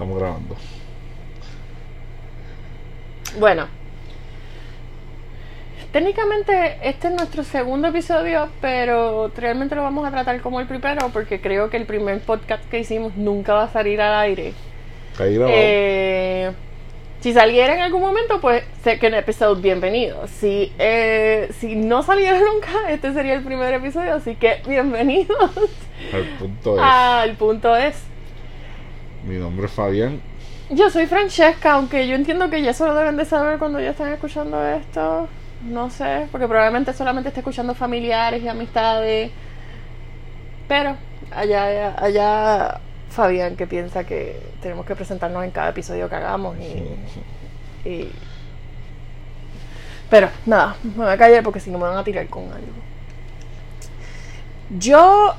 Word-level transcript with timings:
Estamos 0.00 0.18
grabando. 0.18 0.56
Bueno. 3.38 3.68
Técnicamente 5.92 6.78
este 6.82 7.08
es 7.08 7.14
nuestro 7.14 7.44
segundo 7.44 7.88
episodio, 7.88 8.48
pero 8.62 9.30
realmente 9.36 9.74
lo 9.74 9.82
vamos 9.82 10.08
a 10.08 10.10
tratar 10.10 10.40
como 10.40 10.58
el 10.58 10.66
primero 10.66 11.10
porque 11.12 11.42
creo 11.42 11.68
que 11.68 11.76
el 11.76 11.84
primer 11.84 12.18
podcast 12.20 12.66
que 12.70 12.78
hicimos 12.78 13.14
nunca 13.16 13.52
va 13.52 13.64
a 13.64 13.68
salir 13.68 14.00
al 14.00 14.14
aire. 14.20 14.54
Ahí. 15.18 15.38
Eh, 15.38 16.50
si 17.20 17.34
saliera 17.34 17.74
en 17.74 17.82
algún 17.82 18.00
momento, 18.00 18.40
pues 18.40 18.64
sé 18.82 18.98
que 18.98 19.08
el 19.08 19.14
episodio 19.14 19.56
bienvenido. 19.56 20.26
Si, 20.28 20.72
eh, 20.78 21.50
si 21.58 21.76
no 21.76 22.02
saliera 22.02 22.38
nunca, 22.54 22.90
este 22.90 23.12
sería 23.12 23.34
el 23.34 23.44
primer 23.44 23.74
episodio, 23.74 24.14
así 24.14 24.34
que 24.34 24.62
bienvenidos 24.66 25.50
El 26.10 26.24
punto 26.38 26.76
es. 26.76 26.80
al 26.82 27.36
punto 27.36 27.76
es. 27.76 28.02
Mi 29.26 29.36
nombre 29.36 29.66
es 29.66 29.72
Fabián. 29.72 30.20
Yo 30.70 30.88
soy 30.88 31.06
Francesca, 31.06 31.74
aunque 31.74 32.06
yo 32.06 32.14
entiendo 32.14 32.48
que 32.48 32.62
ya 32.62 32.70
eso 32.70 32.86
lo 32.86 32.94
deben 32.94 33.16
de 33.16 33.24
saber 33.24 33.58
cuando 33.58 33.80
ya 33.80 33.90
están 33.90 34.12
escuchando 34.12 34.64
esto. 34.66 35.28
No 35.64 35.90
sé, 35.90 36.26
porque 36.30 36.46
probablemente 36.46 36.92
solamente 36.92 37.28
esté 37.28 37.40
escuchando 37.40 37.74
familiares 37.74 38.42
y 38.42 38.48
amistades. 38.48 39.30
Pero 40.68 40.96
allá, 41.32 41.94
allá 42.02 42.80
Fabián 43.10 43.56
que 43.56 43.66
piensa 43.66 44.04
que 44.04 44.40
tenemos 44.62 44.86
que 44.86 44.94
presentarnos 44.94 45.44
en 45.44 45.50
cada 45.50 45.70
episodio 45.70 46.08
que 46.08 46.14
hagamos 46.14 46.56
y, 46.58 47.88
y- 47.88 48.12
Pero 50.08 50.28
nada, 50.46 50.76
me 50.82 51.04
voy 51.04 51.12
a 51.12 51.18
callar 51.18 51.42
porque 51.42 51.60
si 51.60 51.70
no 51.70 51.78
me 51.78 51.84
van 51.84 51.98
a 51.98 52.04
tirar 52.04 52.26
con 52.28 52.44
algo. 52.44 52.80
Yo 54.78 55.34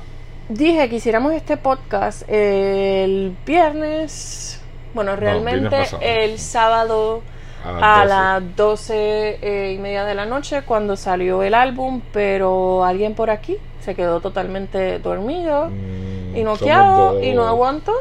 dije 0.48 0.88
que 0.88 0.96
hiciéramos 0.96 1.32
este 1.32 1.56
podcast 1.56 2.22
el 2.28 3.36
viernes. 3.46 4.60
Bueno, 4.94 5.16
realmente 5.16 5.76
el 6.00 6.38
sábado 6.38 7.22
A 7.64 7.72
las 7.72 7.80
12. 7.80 8.08
las 8.08 8.56
doce 8.56 9.38
eh, 9.40 9.72
y 9.72 9.78
media 9.78 10.04
de 10.04 10.14
la 10.14 10.26
noche 10.26 10.62
cuando 10.62 10.96
salió 10.96 11.42
el 11.42 11.54
álbum, 11.54 12.02
pero 12.12 12.84
alguien 12.84 13.14
por 13.14 13.30
aquí 13.30 13.56
se 13.80 13.94
quedó 13.94 14.20
totalmente 14.20 14.98
dormido 14.98 15.70
Mm, 15.70 16.36
y 16.36 16.42
noqueado 16.44 17.22
y 17.22 17.32
no 17.32 17.46
aguantó. 17.46 17.92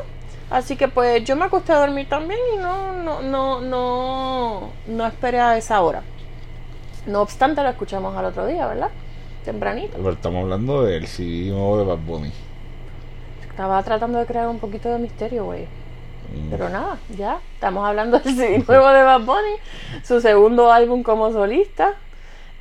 Así 0.50 0.75
que 0.75 0.89
pues 0.89 1.23
yo 1.23 1.36
me 1.38 1.45
acosté 1.45 1.72
a 1.72 1.80
dormir 1.80 2.09
también 2.09 2.39
y 2.53 2.58
no, 2.58 2.94
no, 2.94 3.22
no, 3.22 3.62
no, 3.62 4.69
no 4.86 5.08
esperé 5.08 5.39
a 5.39 5.58
esa 5.58 5.81
hora. 5.81 6.03
No 7.06 7.22
obstante, 7.22 7.64
lo 7.64 7.69
escuchamos 7.69 8.16
al 8.17 8.25
otro 8.25 8.45
día, 8.45 8.67
¿verdad? 8.67 8.89
Tempranito. 9.45 9.97
Pero 9.97 10.11
estamos 10.11 10.44
hablando 10.44 10.84
del 10.84 11.08
CD 11.08 11.50
nuevo 11.50 11.80
de 11.80 11.86
Bad 11.86 11.97
Bunny. 11.97 12.31
Estaba 13.50 13.81
tratando 13.84 14.20
de 14.20 14.25
crear 14.25 14.47
un 14.47 14.59
poquito 14.59 14.89
de 14.89 15.00
misterio, 15.00 15.45
güey. 15.45 15.64
Mm, 16.34 16.50
Pero 16.52 16.70
nada, 16.70 17.00
ya. 17.17 17.39
Estamos 17.56 17.86
hablando 17.88 18.19
del 18.19 18.36
CD 18.36 18.59
nuevo 18.67 18.88
de 18.89 19.03
Bad 19.03 19.22
Bunny, 19.22 19.56
su 20.03 20.22
segundo 20.22 20.72
álbum 20.72 21.03
como 21.03 21.31
solista. 21.31 21.95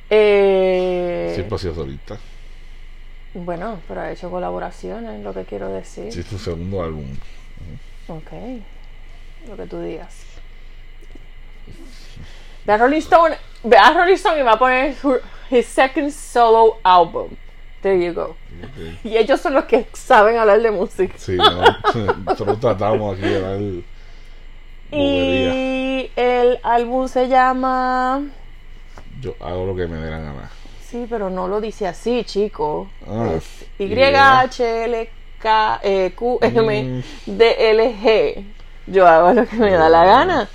Eh, 0.09 1.31
Siempre 1.35 1.55
ha 1.55 1.59
sido 1.59 1.75
solista. 1.75 2.17
Bueno, 3.33 3.79
pero 3.87 4.01
ha 4.01 4.11
hecho 4.11 4.29
colaboraciones, 4.29 5.23
lo 5.23 5.33
que 5.33 5.45
quiero 5.45 5.69
decir. 5.69 6.11
Sí, 6.11 6.19
es 6.19 6.25
su 6.27 6.37
segundo 6.37 6.83
álbum. 6.83 7.05
Ok, 8.09 8.31
lo 9.47 9.55
que 9.55 9.65
tú 9.67 9.79
digas. 9.79 10.25
Ve 12.65 12.73
a 12.73 12.77
Rolling 12.77 12.97
Stone, 12.99 13.35
ve 13.63 13.77
a 13.77 13.93
Rolling 13.93 14.15
Stone 14.15 14.39
y 14.39 14.43
va 14.43 14.53
a 14.53 14.59
poner 14.59 14.95
his 15.51 15.65
second 15.67 16.11
solo 16.11 16.77
album. 16.83 17.35
There 17.81 17.97
you 17.99 18.13
go. 18.13 18.35
Y 19.03 19.17
ellos 19.17 19.41
son 19.41 19.53
los 19.55 19.65
que 19.65 19.87
saben 19.93 20.37
hablar 20.37 20.61
de 20.61 20.69
música. 20.71 21.13
Sí, 21.17 21.35
no. 21.35 22.13
Nosotros 22.25 22.59
tratamos 22.59 23.17
aquí 23.17 23.27
de 23.27 23.39
bobería. 23.41 23.81
Y 24.91 26.11
el 26.15 26.59
álbum 26.63 27.07
se 27.07 27.27
llama... 27.27 28.21
Yo 29.19 29.35
hago 29.39 29.65
lo 29.65 29.75
que 29.75 29.87
me 29.87 29.97
dé 29.97 30.11
la 30.11 30.19
gana. 30.19 30.51
Sí, 30.83 31.07
pero 31.09 31.29
no 31.29 31.47
lo 31.47 31.59
dice 31.61 31.87
así, 31.87 32.23
chico. 32.23 32.89
Ah, 33.07 33.29
es 33.35 33.65
y- 33.79 33.85
Y-H-L-K-E-Q-M-D-L-G. 37.27 38.45
Yo 38.87 39.07
hago 39.07 39.33
lo 39.33 39.45
que 39.45 39.55
me 39.55 39.71
da 39.71 39.89
la 39.89 40.05
gana. 40.05 40.49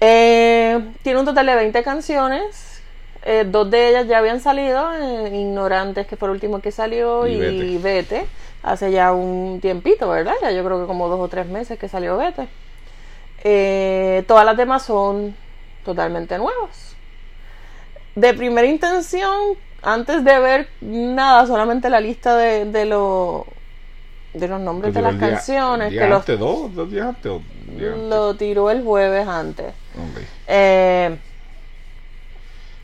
Eh, 0.00 0.80
tiene 1.02 1.20
un 1.20 1.24
total 1.26 1.46
de 1.46 1.54
20 1.54 1.82
canciones. 1.82 2.71
Eh, 3.24 3.44
dos 3.46 3.70
de 3.70 3.88
ellas 3.90 4.06
ya 4.08 4.18
habían 4.18 4.40
salido. 4.40 4.92
eh, 4.94 5.30
Ignorantes, 5.32 6.06
que 6.06 6.16
fue 6.16 6.28
el 6.28 6.32
último 6.32 6.60
que 6.60 6.72
salió, 6.72 7.26
Y 7.26 7.34
y, 7.34 7.78
Vete. 7.78 8.26
Hace 8.62 8.90
ya 8.92 9.12
un 9.12 9.58
tiempito, 9.60 10.08
¿verdad? 10.08 10.34
Ya 10.40 10.50
yo 10.52 10.64
creo 10.64 10.80
que 10.80 10.86
como 10.86 11.08
dos 11.08 11.20
o 11.20 11.28
tres 11.28 11.46
meses 11.46 11.78
que 11.78 11.88
salió 11.88 12.16
Vete. 12.16 12.48
Eh, 13.44 14.24
todas 14.28 14.44
las 14.46 14.56
demás 14.56 14.82
son 14.84 15.34
totalmente 15.84 16.38
nuevas 16.38 16.94
de 18.14 18.34
primera 18.34 18.66
intención, 18.68 19.34
antes 19.82 20.22
de 20.22 20.38
ver 20.38 20.68
nada, 20.80 21.46
solamente 21.46 21.88
la 21.90 21.98
lista 22.00 22.36
de, 22.36 22.66
de, 22.66 22.84
lo- 22.84 23.46
de 24.34 24.48
los 24.48 24.60
nombres 24.60 24.92
de 24.92 25.00
Pero 25.00 25.10
las 25.12 25.18
día- 25.20 25.30
canciones, 25.30 25.90
día 25.90 26.02
que 26.02 26.08
los, 26.08 26.18
antes, 26.20 26.38
dos, 26.38 26.74
dos 26.74 26.90
días 26.90 27.06
antes. 27.06 27.32
o 27.32 27.36
un 27.36 27.78
día 27.78 27.88
antes. 27.94 28.08
lo 28.10 28.34
tiró 28.34 28.70
el 28.70 28.84
jueves 28.84 29.26
antes. 29.26 29.68
Ok. 29.96 30.20
Eh, 30.46 31.16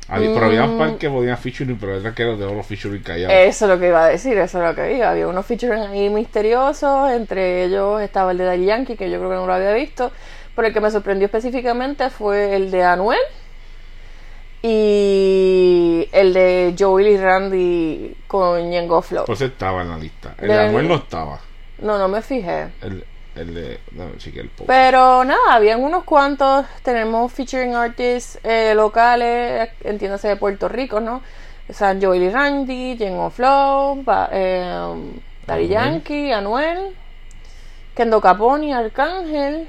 Había- 0.09 0.33
pero 0.35 0.47
había 0.47 0.65
un 0.65 0.77
Mm. 0.77 0.79
par 0.79 0.97
que 0.99 1.11
podían 1.11 1.37
featuring, 1.39 1.79
pero 1.79 1.99
era 2.01 2.15
que 2.15 2.25
los 2.25 2.39
de 2.39 2.47
los 2.47 2.67
featuring 2.67 3.03
callados. 3.03 3.35
eso 3.37 3.65
es 3.67 3.71
lo 3.71 3.79
que 3.79 3.89
iba 3.89 4.05
a 4.05 4.09
decir, 4.09 4.39
eso 4.39 4.59
es 4.63 4.69
lo 4.69 4.75
que 4.75 4.95
iba. 4.97 5.11
Había 5.11 5.29
unos 5.29 5.45
featuring 5.47 5.83
ahí 5.83 6.09
misteriosos, 6.11 7.11
entre 7.13 7.65
ellos 7.65 8.01
estaba 8.01 8.31
el 8.33 8.39
de 8.39 8.45
Daddy 8.45 8.65
Yankee, 8.65 8.97
que 8.97 9.11
yo 9.11 9.19
creo 9.19 9.31
que 9.31 9.37
no 9.37 9.47
lo 9.47 9.53
había 9.53 9.73
visto, 9.75 10.11
pero 10.57 10.69
el 10.69 10.75
que 10.75 10.81
me 10.81 10.91
sorprendió 10.91 11.27
específicamente 11.27 12.09
fue 12.11 12.57
el 12.57 12.71
de 12.71 12.83
Anuel 12.85 13.19
y 14.63 16.09
el 16.13 16.33
de 16.33 16.75
Joel 16.79 17.07
y 17.09 17.17
Randy 17.17 18.17
con 18.27 18.69
Ñengo 18.71 19.03
Flow. 19.03 19.25
Pues 19.27 19.41
estaba 19.41 19.83
en 19.83 19.91
la 19.91 19.99
lista. 19.99 20.35
El 20.39 20.49
De- 20.49 20.55
de 20.55 20.61
Anuel 20.61 20.89
no 20.89 20.95
estaba. 20.97 21.39
No, 21.81 21.97
no 21.99 22.09
me 22.09 22.23
fijé. 22.23 22.69
El, 22.83 23.05
el 23.39 23.55
de. 23.55 23.81
No, 23.93 24.05
el 24.05 24.49
post. 24.51 24.67
Pero 24.67 25.25
nada, 25.25 25.55
habían 25.55 25.83
unos 25.83 26.05
cuantos. 26.05 26.67
Tenemos 26.83 27.33
featuring 27.33 27.75
artists 27.75 28.39
eh, 28.43 28.73
locales, 28.75 29.71
entiéndase 29.83 30.29
de 30.29 30.37
Puerto 30.37 30.69
Rico, 30.69 31.01
¿no? 31.01 31.23
San 31.71 32.01
Joel 32.03 32.23
y 32.23 32.31
Randy, 32.31 32.97
Jengo 32.97 33.31
Flow, 33.31 34.05
eh, 34.33 35.15
Anuel. 35.47 35.69
Yankee, 35.69 36.33
Anuel, 36.33 36.97
Kendo 37.95 38.21
Caponi, 38.21 38.73
Arcángel. 38.73 39.69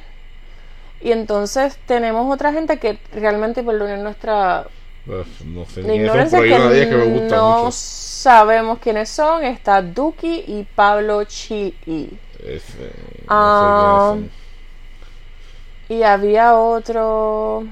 Y 1.02 1.12
entonces 1.12 1.78
tenemos 1.86 2.34
otra 2.34 2.52
gente 2.52 2.78
que 2.78 3.00
realmente, 3.14 3.64
perdonen 3.64 4.04
nuestra 4.04 4.68
Uf, 5.08 5.42
no 5.42 5.66
sé 5.66 5.82
ni 5.84 5.96
ignorancia, 5.96 6.40
que, 6.40 6.48
que 6.50 6.96
me 6.96 7.22
no 7.30 7.64
mucho. 7.64 7.72
sabemos 7.72 8.80
quiénes 8.80 9.10
son. 9.10 9.44
Está 9.44 9.82
Duki 9.82 10.44
y 10.48 10.68
Pablo 10.76 11.24
Chili. 11.24 12.18
Ese, 12.44 12.92
Ah, 13.28 14.16
sé. 14.16 15.94
Y 15.94 16.04
había 16.04 16.56
otro 16.56 17.66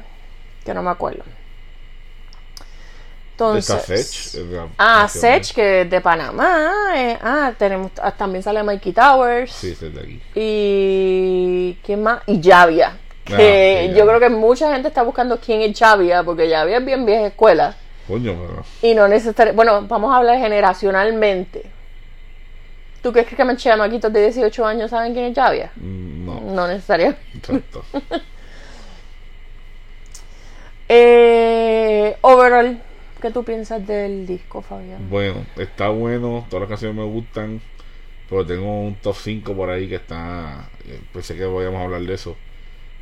que 0.65 0.73
no 0.73 0.81
me 0.83 0.89
acuerdo. 0.89 1.23
Entonces, 3.31 3.83
Sech. 4.33 4.41
ah, 4.79 5.07
Sech, 5.07 5.53
que 5.53 5.81
es 5.81 5.89
de 5.89 6.01
Panamá. 6.01 6.71
eh, 6.95 7.17
ah, 7.21 7.53
tenemos, 7.57 7.91
ah, 8.01 8.11
también 8.11 8.41
sale 8.41 8.63
Mikey 8.63 8.93
Towers. 8.93 9.51
Sí, 9.51 9.71
ese 9.71 9.87
es 9.87 9.93
de 9.93 10.01
aquí. 10.01 10.21
Y 10.33 11.77
¿quién 11.85 12.01
más? 12.01 12.21
Y 12.25 12.41
Javia. 12.41 12.97
Que 13.25 13.83
Ah, 13.89 13.91
sí, 13.93 13.97
yo 13.97 14.07
creo 14.07 14.19
que 14.19 14.29
mucha 14.29 14.73
gente 14.73 14.87
está 14.87 15.03
buscando 15.03 15.39
quién 15.39 15.61
es 15.61 15.77
Javia, 15.77 16.23
porque 16.23 16.49
Javia 16.49 16.77
es 16.77 16.85
bien 16.85 17.05
vieja 17.05 17.27
escuela. 17.27 17.75
Coño, 18.07 18.33
pero. 18.33 18.63
Y 18.81 18.95
no 18.95 19.07
necesariamente. 19.07 19.55
Bueno, 19.55 19.85
vamos 19.87 20.11
a 20.13 20.17
hablar 20.17 20.39
generacionalmente. 20.39 21.69
¿Tú 23.01 23.11
crees 23.11 23.27
que 23.27 23.55
chamaquitos 23.57 24.11
de 24.11 24.21
18 24.21 24.65
años 24.65 24.89
saben 24.91 25.13
quién 25.13 25.25
es 25.25 25.35
Javia? 25.35 25.71
No, 25.75 26.41
No 26.41 26.67
necesariamente. 26.67 27.21
exacto. 27.35 27.83
Eh, 30.89 32.15
overall, 32.21 32.81
¿qué 33.21 33.29
tú 33.31 33.43
piensas 33.43 33.85
del 33.85 34.25
disco, 34.25 34.61
Fabián? 34.61 35.09
Bueno, 35.09 35.45
está 35.57 35.89
bueno, 35.89 36.45
todas 36.49 36.61
las 36.61 36.69
canciones 36.69 36.95
me 36.95 37.03
gustan, 37.03 37.61
pero 38.29 38.45
tengo 38.45 38.83
un 38.83 38.95
top 38.95 39.15
5 39.15 39.53
por 39.53 39.69
ahí 39.69 39.89
que 39.89 39.95
está, 39.95 40.69
eh, 40.85 41.01
pensé 41.11 41.35
que 41.35 41.45
podíamos 41.45 41.81
hablar 41.81 42.01
de 42.03 42.13
eso, 42.13 42.37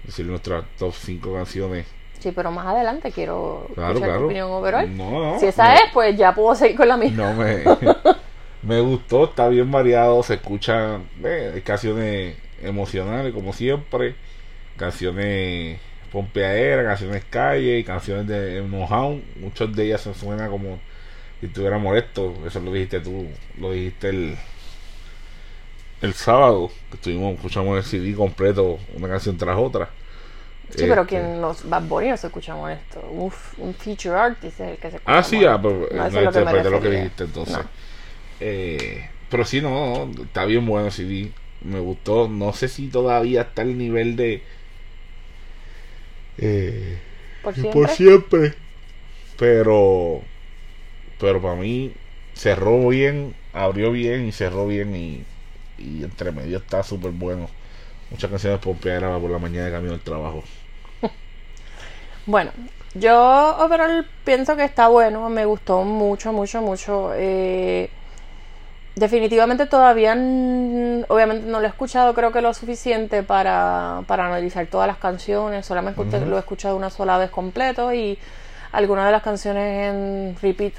decir 0.04 0.26
nuestras 0.26 0.66
top 0.80 0.94
5 0.96 1.32
canciones. 1.34 1.86
Sí, 2.20 2.32
pero 2.32 2.50
más 2.50 2.66
adelante 2.66 3.12
quiero 3.12 3.68
Claro, 3.76 3.90
escuchar 3.90 4.08
claro. 4.08 4.20
tu 4.22 4.26
opinión 4.26 4.52
overall. 4.52 4.98
No, 4.98 5.34
no. 5.34 5.40
si 5.40 5.46
esa 5.46 5.70
no, 5.70 5.76
es, 5.76 5.82
pues 5.94 6.18
ya 6.18 6.34
puedo 6.34 6.56
seguir 6.56 6.78
con 6.78 6.88
la 6.88 6.98
misma. 6.98 7.24
No, 7.24 7.34
me, 7.36 7.64
me 8.64 8.80
gustó, 8.82 9.26
está 9.26 9.48
bien 9.50 9.72
variado, 9.72 10.24
se 10.24 10.36
escuchan 10.36 11.04
eh, 11.24 11.62
canciones 11.66 12.38
emocionales 12.62 13.34
como 13.34 13.54
siempre, 13.54 14.16
canciones 14.78 15.80
pompeaderas, 16.12 16.86
canciones 16.86 17.26
calle, 17.30 17.84
canciones 17.86 18.28
de 18.28 18.62
know-how, 18.64 19.22
muchas 19.38 19.76
de 19.76 19.86
ellas 19.88 20.02
se 20.02 20.14
suenan 20.16 20.50
como 20.52 20.80
si 21.42 21.48
estuviera 21.48 21.78
molesto, 21.80 22.36
eso 22.48 22.60
lo 22.62 22.74
dijiste 22.74 23.02
tú, 23.02 23.28
lo 23.60 23.74
dijiste 23.74 24.10
el, 24.10 24.38
el 26.02 26.14
sábado, 26.14 26.70
que 26.90 26.96
estuvimos, 26.98 27.36
escuchamos 27.36 27.78
el 27.78 27.84
CD 27.84 28.14
completo, 28.16 28.80
una 28.96 29.08
canción 29.08 29.38
tras 29.38 29.58
otra. 29.58 29.90
Sí, 30.70 30.88
pero 30.88 31.06
Este, 31.06 31.08
quien 31.08 31.40
nos 31.42 31.68
Bad 31.68 31.84
Bunny 31.84 32.10
no 32.10 32.18
se 32.18 32.28
escuchamos 32.28 32.70
esto. 32.72 33.00
Un, 33.10 33.28
f- 33.28 33.62
un 33.62 33.74
feature 33.74 34.16
artist 34.16 34.60
es 34.60 34.72
el 34.72 34.78
que 34.78 34.90
se 34.92 34.98
escucha. 34.98 35.20
Ah, 35.20 35.24
sí, 35.24 35.46
ah, 35.46 35.60
pero 35.62 35.88
No, 35.90 36.06
no, 36.10 36.20
eso 36.20 36.20
es 36.20 36.26
lo 36.26 36.34
que 36.34 36.42
me 36.42 36.54
lo 36.70 36.82
que 36.82 36.90
dijiste 36.90 37.24
entonces. 37.26 37.58
No. 37.58 37.70
Eh, 38.40 39.10
pero 39.30 39.46
sí, 39.46 39.62
no, 39.62 40.06
no, 40.08 40.24
está 40.24 40.46
bien 40.46 40.66
bueno 40.66 40.88
el 40.88 40.92
CD. 40.92 41.34
Me 41.62 41.80
gustó. 41.80 42.28
No 42.30 42.54
sé 42.54 42.68
si 42.68 42.90
todavía 42.90 43.42
está 43.44 43.62
el 43.64 43.78
nivel 43.78 44.16
de. 44.16 44.44
Eh, 46.38 47.02
Por 47.42 47.56
de 47.56 47.62
siempre. 47.62 47.72
por 47.72 47.90
siempre. 47.90 48.56
Pero. 49.38 50.28
Pero 51.20 51.42
para 51.42 51.56
mí 51.56 51.96
cerró 52.34 52.88
bien, 52.90 53.36
abrió 53.54 53.92
bien 53.92 54.28
y 54.28 54.32
cerró 54.32 54.68
bien. 54.68 54.96
Y, 54.96 55.28
y 55.78 56.04
entre 56.04 56.32
medio 56.32 56.60
está 56.60 56.84
súper 56.84 57.12
bueno. 57.12 57.50
Muchas 58.10 58.30
canciones 58.32 58.60
pompeadas 58.62 59.22
por 59.22 59.32
la 59.32 59.40
mañana 59.40 59.68
de 59.68 59.72
camino 59.74 59.94
al 59.96 60.02
trabajo. 60.04 60.44
Bueno, 62.26 62.52
yo 62.94 63.56
overall 63.58 64.10
pienso 64.24 64.56
que 64.56 64.64
está 64.64 64.88
bueno, 64.88 65.30
me 65.30 65.46
gustó 65.46 65.84
mucho, 65.84 66.34
mucho, 66.34 66.62
mucho. 66.62 67.12
Eh, 67.16 67.92
definitivamente 68.96 69.66
todavía, 69.66 70.14
obviamente 70.14 71.46
no 71.48 71.60
lo 71.60 71.66
he 71.66 71.70
escuchado 71.70 72.14
creo 72.14 72.32
que 72.32 72.42
lo 72.42 72.54
suficiente 72.54 73.24
para, 73.24 74.04
para 74.08 74.26
analizar 74.26 74.66
todas 74.68 74.88
las 74.88 74.98
canciones, 74.98 75.66
solamente 75.66 76.20
lo 76.26 76.38
he 76.38 76.40
escuchado 76.40 76.76
una 76.78 76.90
sola 76.90 77.18
vez 77.18 77.30
completo 77.30 77.94
y 77.94 78.18
algunas 78.72 79.06
de 79.06 79.12
las 79.12 79.22
canciones 79.24 79.94
en 79.94 80.38
repeat 80.42 80.74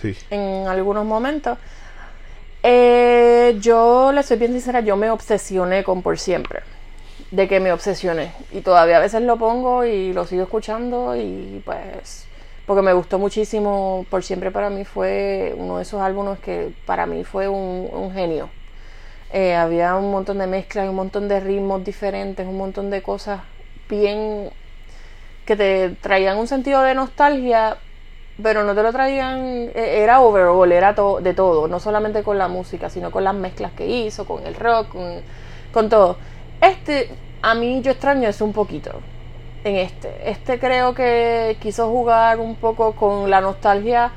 Sí. 0.00 0.14
en 0.30 0.68
algunos 0.68 1.06
momentos. 1.06 1.56
Eh, 2.62 3.56
yo 3.60 4.12
le 4.12 4.22
soy 4.22 4.36
bien 4.36 4.52
sincera, 4.52 4.80
yo 4.80 4.96
me 4.96 5.08
obsesioné 5.10 5.84
con 5.84 6.02
Por 6.02 6.18
Siempre. 6.18 6.60
De 7.30 7.48
que 7.48 7.60
me 7.60 7.72
obsesioné. 7.72 8.32
Y 8.52 8.60
todavía 8.60 8.98
a 8.98 9.00
veces 9.00 9.22
lo 9.22 9.36
pongo 9.36 9.84
y 9.84 10.12
lo 10.12 10.26
sigo 10.26 10.42
escuchando 10.42 11.16
y 11.16 11.62
pues... 11.64 12.26
Porque 12.66 12.82
me 12.82 12.92
gustó 12.92 13.18
muchísimo. 13.18 14.04
Por 14.10 14.22
Siempre 14.24 14.50
para 14.50 14.70
mí 14.70 14.84
fue 14.84 15.54
uno 15.56 15.76
de 15.76 15.82
esos 15.82 16.00
álbumes 16.00 16.38
que 16.40 16.72
para 16.84 17.06
mí 17.06 17.24
fue 17.24 17.48
un, 17.48 18.10
genio. 18.12 18.50
Eh, 19.32 19.54
había 19.54 19.96
un 19.96 20.10
montón 20.10 20.38
de 20.38 20.46
mezclas, 20.46 20.88
un 20.88 20.96
montón 20.96 21.28
de 21.28 21.40
ritmos 21.40 21.84
diferentes, 21.84 22.46
un 22.46 22.58
montón 22.58 22.90
de 22.90 23.02
cosas 23.02 23.40
bien 23.88 24.50
que 25.44 25.56
te 25.56 25.90
traían 26.00 26.38
un 26.38 26.48
sentido 26.48 26.82
de 26.82 26.94
nostalgia, 26.94 27.76
pero 28.42 28.64
no 28.64 28.74
te 28.74 28.82
lo 28.82 28.92
traían, 28.92 29.70
eh, 29.74 30.00
era 30.02 30.20
overall, 30.20 30.70
era 30.72 30.92
de 30.92 31.34
todo, 31.34 31.68
no 31.68 31.80
solamente 31.80 32.22
con 32.22 32.38
la 32.38 32.48
música, 32.48 32.90
sino 32.90 33.10
con 33.10 33.24
las 33.24 33.34
mezclas 33.34 33.72
que 33.72 33.86
hizo, 33.86 34.26
con 34.26 34.44
el 34.46 34.54
rock, 34.54 34.88
con, 34.88 35.20
con 35.72 35.88
todo. 35.88 36.16
Este, 36.60 37.10
a 37.42 37.54
mí 37.54 37.80
yo 37.82 37.92
extraño 37.92 38.28
eso 38.28 38.44
un 38.44 38.52
poquito 38.52 39.00
en 39.66 39.76
este. 39.76 40.30
Este 40.30 40.58
creo 40.58 40.94
que 40.94 41.56
quiso 41.60 41.88
jugar 41.88 42.38
un 42.38 42.54
poco 42.56 42.92
con 42.92 43.28
la 43.30 43.40
nostalgia, 43.40 44.12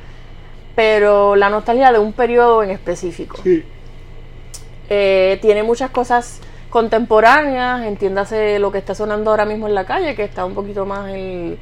pero 0.75 1.35
la 1.35 1.49
nostalgia 1.49 1.91
de 1.91 1.99
un 1.99 2.13
periodo 2.13 2.63
en 2.63 2.69
específico. 2.71 3.37
Sí. 3.43 3.63
Eh, 4.89 5.39
tiene 5.41 5.63
muchas 5.63 5.91
cosas 5.91 6.39
contemporáneas, 6.69 7.83
entiéndase 7.83 8.59
lo 8.59 8.71
que 8.71 8.77
está 8.77 8.93
sonando 8.93 9.31
ahora 9.31 9.45
mismo 9.45 9.67
en 9.67 9.75
la 9.75 9.85
calle, 9.85 10.15
que 10.15 10.23
está 10.23 10.45
un 10.45 10.53
poquito 10.53 10.85
más 10.85 11.09
el, 11.09 11.57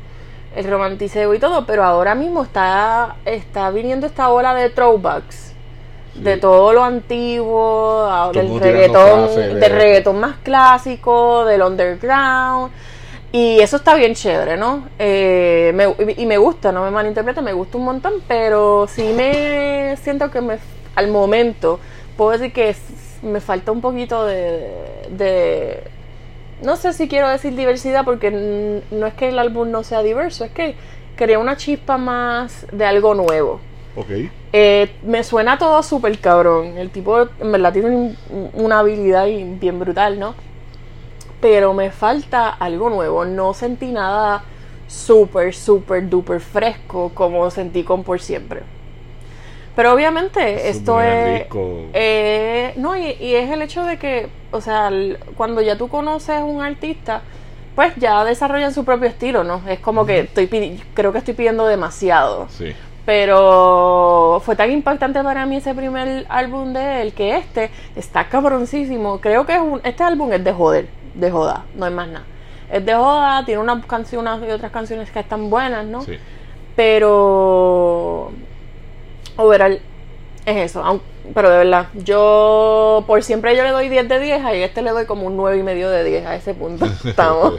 el 0.56 0.69
romanticeo 0.69 1.33
y 1.33 1.40
todo, 1.40 1.66
pero 1.66 1.83
ahora 1.83 2.13
mismo 2.16 2.44
está, 2.44 3.16
está 3.25 3.69
viniendo 3.72 4.07
esta 4.07 4.30
ola 4.30 4.54
de 4.54 4.69
throwbacks. 4.69 5.45
De 6.16 6.38
todo 6.38 6.74
lo 6.74 6.83
antiguo, 6.83 8.10
Todo 8.10 8.31
del 8.31 8.60
reggaetón, 8.60 9.60
del 9.60 9.72
reggaetón 9.72 10.19
más 10.19 10.38
clásico, 10.38 11.45
del 11.45 11.62
underground. 11.62 12.72
Y 13.31 13.59
eso 13.59 13.75
está 13.77 13.95
bien 13.95 14.15
chévere, 14.15 14.57
¿no? 14.57 14.88
Eh, 14.97 15.71
me- 15.75 16.13
y 16.18 16.25
me 16.25 16.38
gusta, 16.38 16.71
no 16.71 16.83
me 16.83 16.91
malinterprete, 16.91 17.41
me 17.41 17.53
gusta 17.53 17.77
un 17.77 17.83
montón, 17.85 18.13
pero 18.27 18.88
sí 18.88 19.12
me 19.13 19.95
siento 20.01 20.31
que 20.31 20.41
me, 20.41 20.57
al 20.95 21.09
momento 21.09 21.79
puedo 22.15 22.31
decir 22.31 22.53
que 22.53 22.75
me 23.21 23.41
falta 23.41 23.71
un 23.71 23.81
poquito 23.81 24.25
de, 24.25 24.71
de- 25.12 25.83
no 26.63 26.75
sé 26.77 26.94
si 26.94 27.07
quiero 27.07 27.27
decir 27.29 27.53
diversidad 27.56 28.06
porque 28.06 28.31
no 28.89 29.06
es 29.07 29.13
que 29.13 29.27
el 29.30 29.38
álbum 29.39 29.69
no 29.71 29.83
sea 29.83 30.01
diverso, 30.01 30.45
es 30.45 30.51
que 30.51 30.75
quería 31.18 31.38
una 31.38 31.57
chispa 31.57 31.97
más 31.97 32.65
de 32.71 32.85
algo 32.85 33.13
nuevo. 33.13 33.59
Ok. 33.95 34.07
Eh, 34.53 34.89
me 35.03 35.23
suena 35.23 35.57
todo 35.57 35.83
súper 35.83 36.18
cabrón. 36.19 36.77
El 36.77 36.89
tipo 36.91 37.27
en 37.39 37.51
verdad 37.51 37.73
tiene 37.73 37.89
un- 37.89 38.18
una 38.53 38.80
habilidad 38.80 39.25
bien 39.27 39.80
brutal, 39.80 40.18
¿no? 40.19 40.33
Pero 41.42 41.74
me 41.74 41.92
falta 41.92 42.50
algo 42.50 42.89
nuevo. 42.89 43.25
No 43.25 43.54
sentí 43.54 43.92
nada 43.92 44.44
súper, 44.88 45.54
súper, 45.54 46.10
duper 46.10 46.39
fresco 46.39 47.12
como 47.13 47.50
sentí 47.51 47.84
con 47.84 48.04
Por 48.04 48.19
Siempre. 48.19 48.63
Pero 49.75 49.94
obviamente 49.94 50.69
Es 50.69 50.78
esto 50.78 51.00
es... 51.00 51.45
eh, 51.94 52.74
no, 52.78 52.98
y, 52.98 53.12
y 53.19 53.36
es 53.36 53.51
el 53.51 53.62
hecho 53.62 53.84
de 53.84 54.00
que, 54.00 54.28
o 54.51 54.60
sea, 54.60 54.89
cuando 55.36 55.62
ya 55.62 55.78
tú 55.78 55.88
conoces 55.88 56.30
a 56.31 56.44
un 56.44 56.63
artista, 56.63 57.22
pues 57.75 57.94
ya 57.98 58.24
desarrollan 58.25 58.74
su 58.74 58.83
propio 58.83 59.07
estilo, 59.07 59.44
¿no? 59.44 59.62
Es 59.68 59.80
como 59.80 60.04
que 60.07 60.22
estoy 60.22 60.48
creo 60.95 61.12
que 61.12 61.19
estoy 61.19 61.36
pidiendo 61.36 61.68
demasiado. 61.68 62.48
Sí. 62.50 62.74
Pero 63.06 64.42
fue 64.44 64.56
tan 64.56 64.72
impactante 64.72 65.22
para 65.24 65.45
mí 65.45 65.57
ese 65.57 65.75
primer 65.75 66.25
álbum 66.28 66.74
de 66.74 67.04
él 67.04 67.13
que 67.13 67.38
este 67.38 67.69
está 67.95 68.28
cabroncísimo. 68.30 69.19
Creo 69.22 69.45
que 69.45 69.54
es 69.54 69.62
un, 69.62 69.80
este 69.83 70.04
álbum 70.04 70.33
es 70.33 70.44
de 70.44 70.54
joder, 70.54 70.88
de 71.19 71.31
joda, 71.31 71.66
no 71.75 71.86
hay 71.86 71.94
más 71.94 72.08
nada. 72.08 72.25
Es 72.72 72.86
de 72.86 72.94
joda, 72.94 73.44
tiene 73.46 73.62
unas 73.62 73.86
canciones 73.86 74.40
y 74.48 74.52
otras 74.52 74.72
canciones 74.72 75.10
que 75.12 75.19
están 75.19 75.50
buenas, 75.50 75.86
¿no? 75.86 76.02
Sí. 76.02 76.18
Pero 76.75 78.31
overall 79.38 79.80
es 80.46 80.56
eso. 80.58 81.02
pero 81.34 81.50
de 81.50 81.58
verdad, 81.58 81.88
yo 81.96 83.04
por 83.08 83.24
siempre 83.24 83.56
yo 83.56 83.64
le 83.64 83.72
doy 83.72 83.90
10 83.90 84.08
de 84.08 84.19
10, 84.19 84.46
a 84.46 84.54
este 84.54 84.81
le 84.81 84.92
doy 84.92 85.06
como 85.06 85.28
un 85.28 85.36
9 85.38 85.58
y 85.58 85.64
medio 85.64 85.90
de 85.90 86.04
10 86.04 86.25
a 86.25 86.36
ese 86.36 86.54
punto. 86.54 86.86
Estamos. 87.06 87.54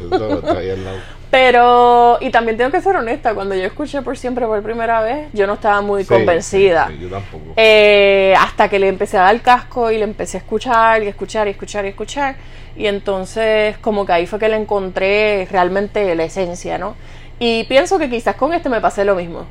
Pero, 1.30 2.16
y 2.22 2.30
también 2.30 2.56
tengo 2.56 2.70
que 2.70 2.80
ser 2.80 2.96
honesta, 2.96 3.34
cuando 3.34 3.54
yo 3.54 3.64
escuché 3.64 4.00
por 4.00 4.16
siempre 4.16 4.46
por 4.46 4.62
primera 4.62 5.02
vez, 5.02 5.28
yo 5.34 5.46
no 5.46 5.54
estaba 5.54 5.82
muy 5.82 6.02
Sí, 6.04 6.08
convencida. 6.08 6.86
sí, 6.88 6.94
sí, 6.96 7.00
yo 7.02 7.08
tampoco. 7.10 7.44
Eh, 7.56 8.34
hasta 8.38 8.70
que 8.70 8.78
le 8.78 8.88
empecé 8.88 9.18
a 9.18 9.22
dar 9.24 9.34
el 9.34 9.42
casco 9.42 9.90
y 9.90 9.98
le 9.98 10.04
empecé 10.04 10.38
a 10.38 10.40
escuchar 10.40 11.02
y 11.02 11.08
escuchar 11.08 11.46
y 11.46 11.50
escuchar 11.50 11.84
y 11.84 11.88
escuchar. 11.88 12.36
Y 12.78 12.86
entonces 12.86 13.76
como 13.78 14.06
que 14.06 14.12
ahí 14.12 14.26
fue 14.26 14.38
que 14.38 14.48
le 14.48 14.56
encontré 14.56 15.46
realmente 15.50 16.14
la 16.14 16.22
esencia, 16.24 16.78
¿no? 16.78 16.94
Y 17.40 17.64
pienso 17.64 17.98
que 17.98 18.08
quizás 18.08 18.36
con 18.36 18.54
este 18.54 18.68
me 18.68 18.80
pasé 18.80 19.04
lo 19.04 19.16
mismo. 19.16 19.44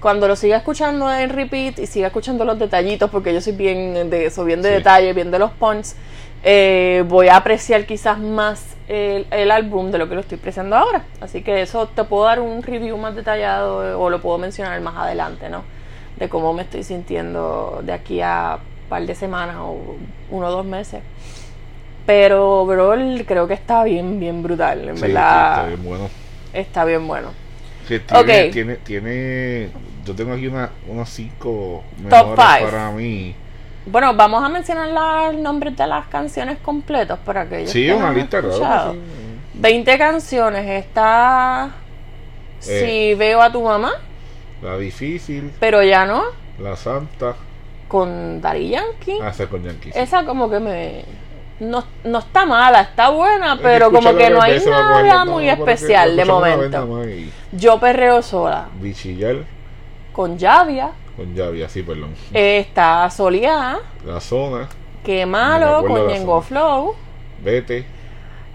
Cuando 0.00 0.26
lo 0.26 0.34
siga 0.34 0.56
escuchando 0.56 1.12
en 1.12 1.28
repeat 1.28 1.78
y 1.78 1.86
siga 1.86 2.06
escuchando 2.06 2.46
los 2.46 2.58
detallitos, 2.58 3.10
porque 3.10 3.34
yo 3.34 3.42
soy 3.42 3.52
bien 3.52 4.08
de 4.08 4.24
eso, 4.26 4.44
bien 4.46 4.62
de 4.62 4.70
Sí. 4.70 4.74
detalle, 4.76 5.12
bien 5.12 5.30
de 5.30 5.38
los 5.38 5.50
punts, 5.50 5.94
eh, 6.42 7.04
voy 7.06 7.28
a 7.28 7.36
apreciar 7.36 7.84
quizás 7.84 8.18
más 8.18 8.64
el, 8.88 9.26
el 9.30 9.50
álbum 9.50 9.90
de 9.90 9.98
lo 9.98 10.08
que 10.08 10.14
lo 10.14 10.22
estoy 10.22 10.38
apreciando 10.38 10.74
ahora. 10.74 11.04
Así 11.20 11.42
que 11.42 11.60
eso 11.60 11.86
te 11.88 12.04
puedo 12.04 12.24
dar 12.24 12.40
un 12.40 12.62
review 12.62 12.96
más 12.96 13.14
detallado 13.14 14.00
o 14.02 14.08
lo 14.08 14.22
puedo 14.22 14.38
mencionar 14.38 14.80
más 14.80 14.96
adelante, 14.96 15.50
¿no? 15.50 15.64
De 16.16 16.30
cómo 16.30 16.54
me 16.54 16.62
estoy 16.62 16.82
sintiendo 16.82 17.80
de 17.84 17.92
aquí 17.92 18.22
a 18.22 18.58
un 18.84 18.88
par 18.88 19.02
de 19.04 19.14
semanas 19.14 19.56
o 19.58 19.96
uno 20.30 20.46
o 20.46 20.50
dos 20.50 20.64
meses. 20.64 21.02
Pero, 22.10 22.66
bro, 22.66 22.92
creo 23.24 23.46
que 23.46 23.54
está 23.54 23.84
bien, 23.84 24.18
bien 24.18 24.42
brutal. 24.42 24.88
En 24.88 24.96
Sí, 24.96 25.02
verdad, 25.02 25.54
sí, 25.54 25.60
está 25.60 25.66
bien 25.68 25.84
bueno. 25.84 26.08
está 26.52 26.84
bien 26.84 27.06
bueno. 27.06 27.28
Sí, 27.86 28.00
tiene, 28.00 28.20
Ok. 28.46 28.52
tiene, 28.52 28.76
tiene, 28.78 29.68
yo 30.04 30.12
tengo 30.16 30.32
aquí 30.32 30.48
una, 30.48 30.70
unos 30.88 31.08
cinco 31.08 31.84
Top 32.08 32.34
five. 32.34 32.68
para 32.68 32.90
mí. 32.90 33.32
Bueno, 33.86 34.12
vamos 34.14 34.42
a 34.42 34.48
mencionar 34.48 34.88
los 35.32 35.40
nombres 35.40 35.76
de 35.76 35.86
las 35.86 36.06
canciones 36.08 36.58
completos 36.58 37.16
para 37.24 37.48
que 37.48 37.60
ellos 37.60 37.70
Sí, 37.70 37.86
que 37.86 37.94
una 37.94 38.10
lista, 38.10 38.40
claro. 38.40 38.48
escuchado. 38.54 38.92
que 38.94 38.98
sí. 38.98 39.04
20 39.54 39.98
canciones. 39.98 40.84
Está 40.84 41.70
Si 42.58 43.14
veo 43.14 43.40
a 43.40 43.52
tu 43.52 43.62
mamá, 43.62 43.92
La 44.62 44.76
difícil, 44.78 45.52
pero 45.60 45.80
ya 45.84 46.06
no. 46.06 46.24
la 46.58 46.74
santa, 46.74 47.36
Con 47.86 48.40
Daddy 48.40 48.70
Yankee. 48.70 49.18
ah, 49.22 49.28
esa 49.28 49.46
con 49.46 49.62
Yankee. 49.62 49.92
sí. 49.92 49.98
Esa 49.98 50.24
como 50.24 50.50
que 50.50 50.58
me... 50.58 51.04
No, 51.60 51.84
no 52.04 52.18
está 52.20 52.46
mala, 52.46 52.80
está 52.80 53.10
buena, 53.10 53.58
pero 53.60 53.92
como 53.92 54.16
que 54.16 54.30
no 54.30 54.40
hay 54.40 54.60
nada 54.64 55.24
muy 55.26 55.48
especial 55.48 56.16
de 56.16 56.24
momento. 56.24 56.88
Yo 57.52 57.78
perreo 57.78 58.22
sola. 58.22 58.68
Bichillar 58.80 59.44
Con 60.12 60.38
Javia. 60.38 60.90
con 61.16 61.36
Javi, 61.36 61.62
así, 61.62 61.82
perdón. 61.82 62.14
Está 62.32 63.08
Soleá. 63.10 63.78
La 64.06 64.20
zona, 64.20 64.68
Qué 65.04 65.26
malo 65.26 65.84
con 65.86 66.08
Yengo. 66.08 66.40
Flow. 66.42 66.94
vete, 67.42 67.84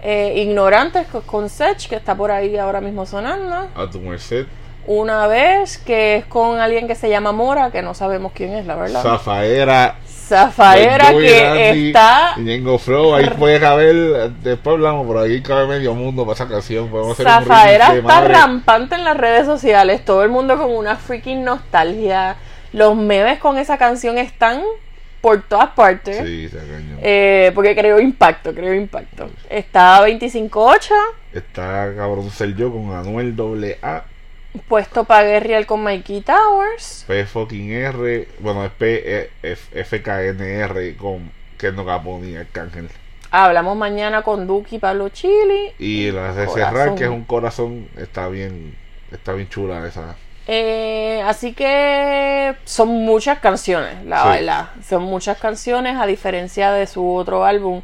Eh, 0.02 0.34
Ignorantes 0.42 1.06
con- 1.08 1.22
con 1.22 1.48
Sech, 1.48 1.88
que 1.88 1.96
está 1.96 2.14
por 2.14 2.30
ahí 2.30 2.56
ahora 2.56 2.80
mismo 2.80 3.06
sonando. 3.06 3.68
a 3.74 3.90
tu 3.90 4.00
merced, 4.00 4.46
Una 4.88 5.26
vez 5.26 5.78
que 5.78 6.16
es 6.16 6.26
con 6.26 6.60
alguien 6.60 6.86
que 6.86 6.94
se 6.94 7.08
llama 7.10 7.32
Mora, 7.32 7.72
que 7.72 7.82
no 7.82 7.92
sabemos 7.94 8.30
quién 8.32 8.54
es, 8.54 8.66
la 8.66 8.76
verdad. 8.76 9.02
Zafaera, 9.02 9.96
Zafaera 10.26 11.12
que 11.12 11.88
está 11.88 12.34
Ñengo 12.36 12.78
Flow, 12.78 13.14
ahí 13.14 13.30
puede 13.30 13.60
caber, 13.60 14.30
después 14.42 14.74
hablamos, 14.74 15.06
por 15.06 15.18
ahí 15.18 15.40
cabe 15.40 15.68
medio 15.68 15.94
mundo 15.94 16.24
para 16.24 16.34
esa 16.34 16.48
canción. 16.48 16.88
Podemos 16.88 17.12
hacer 17.12 17.26
un 17.26 17.32
Zafaera 17.32 17.96
está 17.96 18.20
rampante 18.26 18.96
en 18.96 19.04
las 19.04 19.16
redes 19.16 19.46
sociales, 19.46 20.04
todo 20.04 20.24
el 20.24 20.30
mundo 20.30 20.58
con 20.58 20.70
una 20.70 20.96
freaking 20.96 21.44
nostalgia. 21.44 22.36
Los 22.72 22.96
memes 22.96 23.38
con 23.38 23.56
esa 23.56 23.78
canción 23.78 24.18
están 24.18 24.62
por 25.20 25.42
todas 25.42 25.70
partes. 25.70 26.18
Sí, 26.18 26.48
cañón. 26.50 26.98
Eh, 27.02 27.52
porque 27.54 27.74
creó 27.74 28.00
impacto, 28.00 28.52
creó 28.52 28.74
impacto. 28.74 29.30
Está 29.48 30.06
25-8, 30.06 30.90
Está 31.32 31.92
cabrón 31.96 32.30
ser 32.30 32.54
yo 32.54 32.72
con 32.72 32.92
Anuel 32.92 33.34
AA, 33.82 34.04
puesto 34.58 35.04
para 35.04 35.26
Guerrial 35.26 35.66
con 35.66 35.82
Mikey 35.82 36.20
Towers. 36.22 37.04
P 37.06 37.24
fucking 37.26 37.72
R, 37.72 38.28
bueno, 38.40 38.64
es 38.64 38.70
P 38.72 39.02
E, 39.18 39.30
F, 39.42 39.84
FKNR 39.84 40.96
con 40.96 41.30
Kendo 41.58 41.84
Caponi 41.84 42.30
y 42.32 42.36
Arcángel. 42.36 42.88
Hablamos 43.30 43.76
mañana 43.76 44.22
con 44.22 44.46
Duki 44.46 44.78
Pablo 44.78 45.08
Chili. 45.08 45.72
Y 45.78 46.10
la 46.10 46.32
de 46.32 46.46
Corazón. 46.46 46.54
cerrar, 46.74 46.94
que 46.94 47.04
es 47.04 47.10
un 47.10 47.24
corazón, 47.24 47.88
está 47.96 48.28
bien, 48.28 48.76
está 49.12 49.32
bien 49.32 49.48
chula 49.48 49.86
esa. 49.86 50.16
Eh, 50.48 51.20
así 51.26 51.52
que 51.54 52.54
son 52.64 52.88
muchas 52.88 53.40
canciones, 53.40 54.04
la 54.04 54.22
Sí. 54.22 54.28
verdad. 54.28 54.68
Son 54.88 55.02
muchas 55.02 55.38
canciones, 55.38 55.96
a 55.98 56.06
diferencia 56.06 56.70
de 56.70 56.86
su 56.86 57.14
otro 57.14 57.44
álbum, 57.44 57.82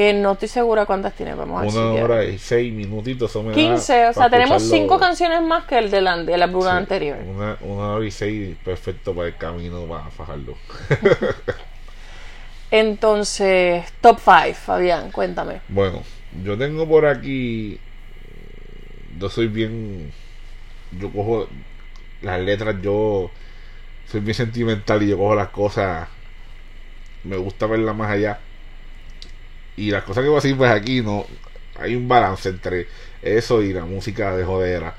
que 0.00 0.14
no 0.14 0.32
estoy 0.32 0.48
segura 0.48 0.86
cuántas 0.86 1.12
tiene. 1.12 1.34
Vamos 1.34 1.58
a 1.58 1.62
ver 1.62 1.70
si 1.70 1.76
Una 1.76 1.92
hora 2.02 2.24
y 2.24 2.38
seis 2.38 2.72
minutitos. 2.72 3.30
Eso 3.30 3.42
me 3.42 3.50
da 3.50 3.54
15, 3.54 4.08
o 4.08 4.12
sea, 4.14 4.30
tenemos 4.30 4.62
cinco 4.62 4.98
canciones 4.98 5.42
más 5.42 5.64
que 5.64 5.76
el 5.76 6.06
an- 6.06 6.24
del 6.24 6.42
álbum 6.42 6.62
Sí, 6.62 6.68
anterior. 6.68 7.18
Una, 7.28 7.58
una 7.60 7.88
hora 7.96 8.06
y 8.06 8.10
seis, 8.10 8.56
perfecto 8.64 9.14
para 9.14 9.28
el 9.28 9.36
camino, 9.36 9.84
para 9.84 10.04
fajarlo. 10.04 10.54
Entonces, 12.70 13.84
top 14.00 14.18
5, 14.24 14.54
Fabián, 14.54 15.10
cuéntame. 15.10 15.60
Bueno, 15.68 16.02
yo 16.42 16.56
tengo 16.56 16.88
por 16.88 17.04
aquí. 17.04 17.78
Yo 19.18 19.28
soy 19.28 19.48
bien. 19.48 20.10
Yo 20.98 21.10
cojo 21.10 21.46
las 22.22 22.40
letras, 22.40 22.76
yo 22.80 23.30
soy 24.10 24.20
bien 24.20 24.34
sentimental 24.34 25.02
y 25.02 25.08
yo 25.08 25.18
cojo 25.18 25.34
las 25.34 25.48
cosas. 25.48 26.08
Me 27.24 27.36
gusta 27.36 27.66
verlas 27.66 27.94
más 27.94 28.10
allá. 28.10 28.38
Y 29.80 29.90
las 29.90 30.04
cosas 30.04 30.22
que 30.22 30.28
voy 30.28 30.38
a 30.38 30.42
decir, 30.42 30.56
pues 30.56 30.70
aquí 30.70 31.00
no. 31.00 31.26
Hay 31.78 31.94
un 31.96 32.08
balance 32.08 32.48
entre 32.48 32.86
eso 33.22 33.62
y 33.62 33.72
la 33.72 33.84
música 33.84 34.36
de 34.36 34.44
jodera. 34.44 34.94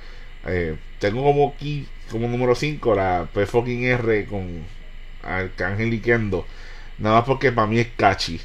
Eh, 0.46 0.76
tengo 1.00 1.24
como 1.24 1.54
aquí, 1.56 1.88
como 2.10 2.28
número 2.28 2.56
5, 2.56 2.96
la 2.96 3.28
P 3.32 3.46
fucking 3.46 3.84
R 3.84 4.26
con 4.26 4.64
Arcángel 5.24 5.94
y 5.94 6.00
Kendo. 6.00 6.46
Nada 6.98 7.18
más 7.18 7.26
porque 7.26 7.52
para 7.52 7.68
mí 7.68 7.80
es 7.80 7.88
catchy 7.96 8.40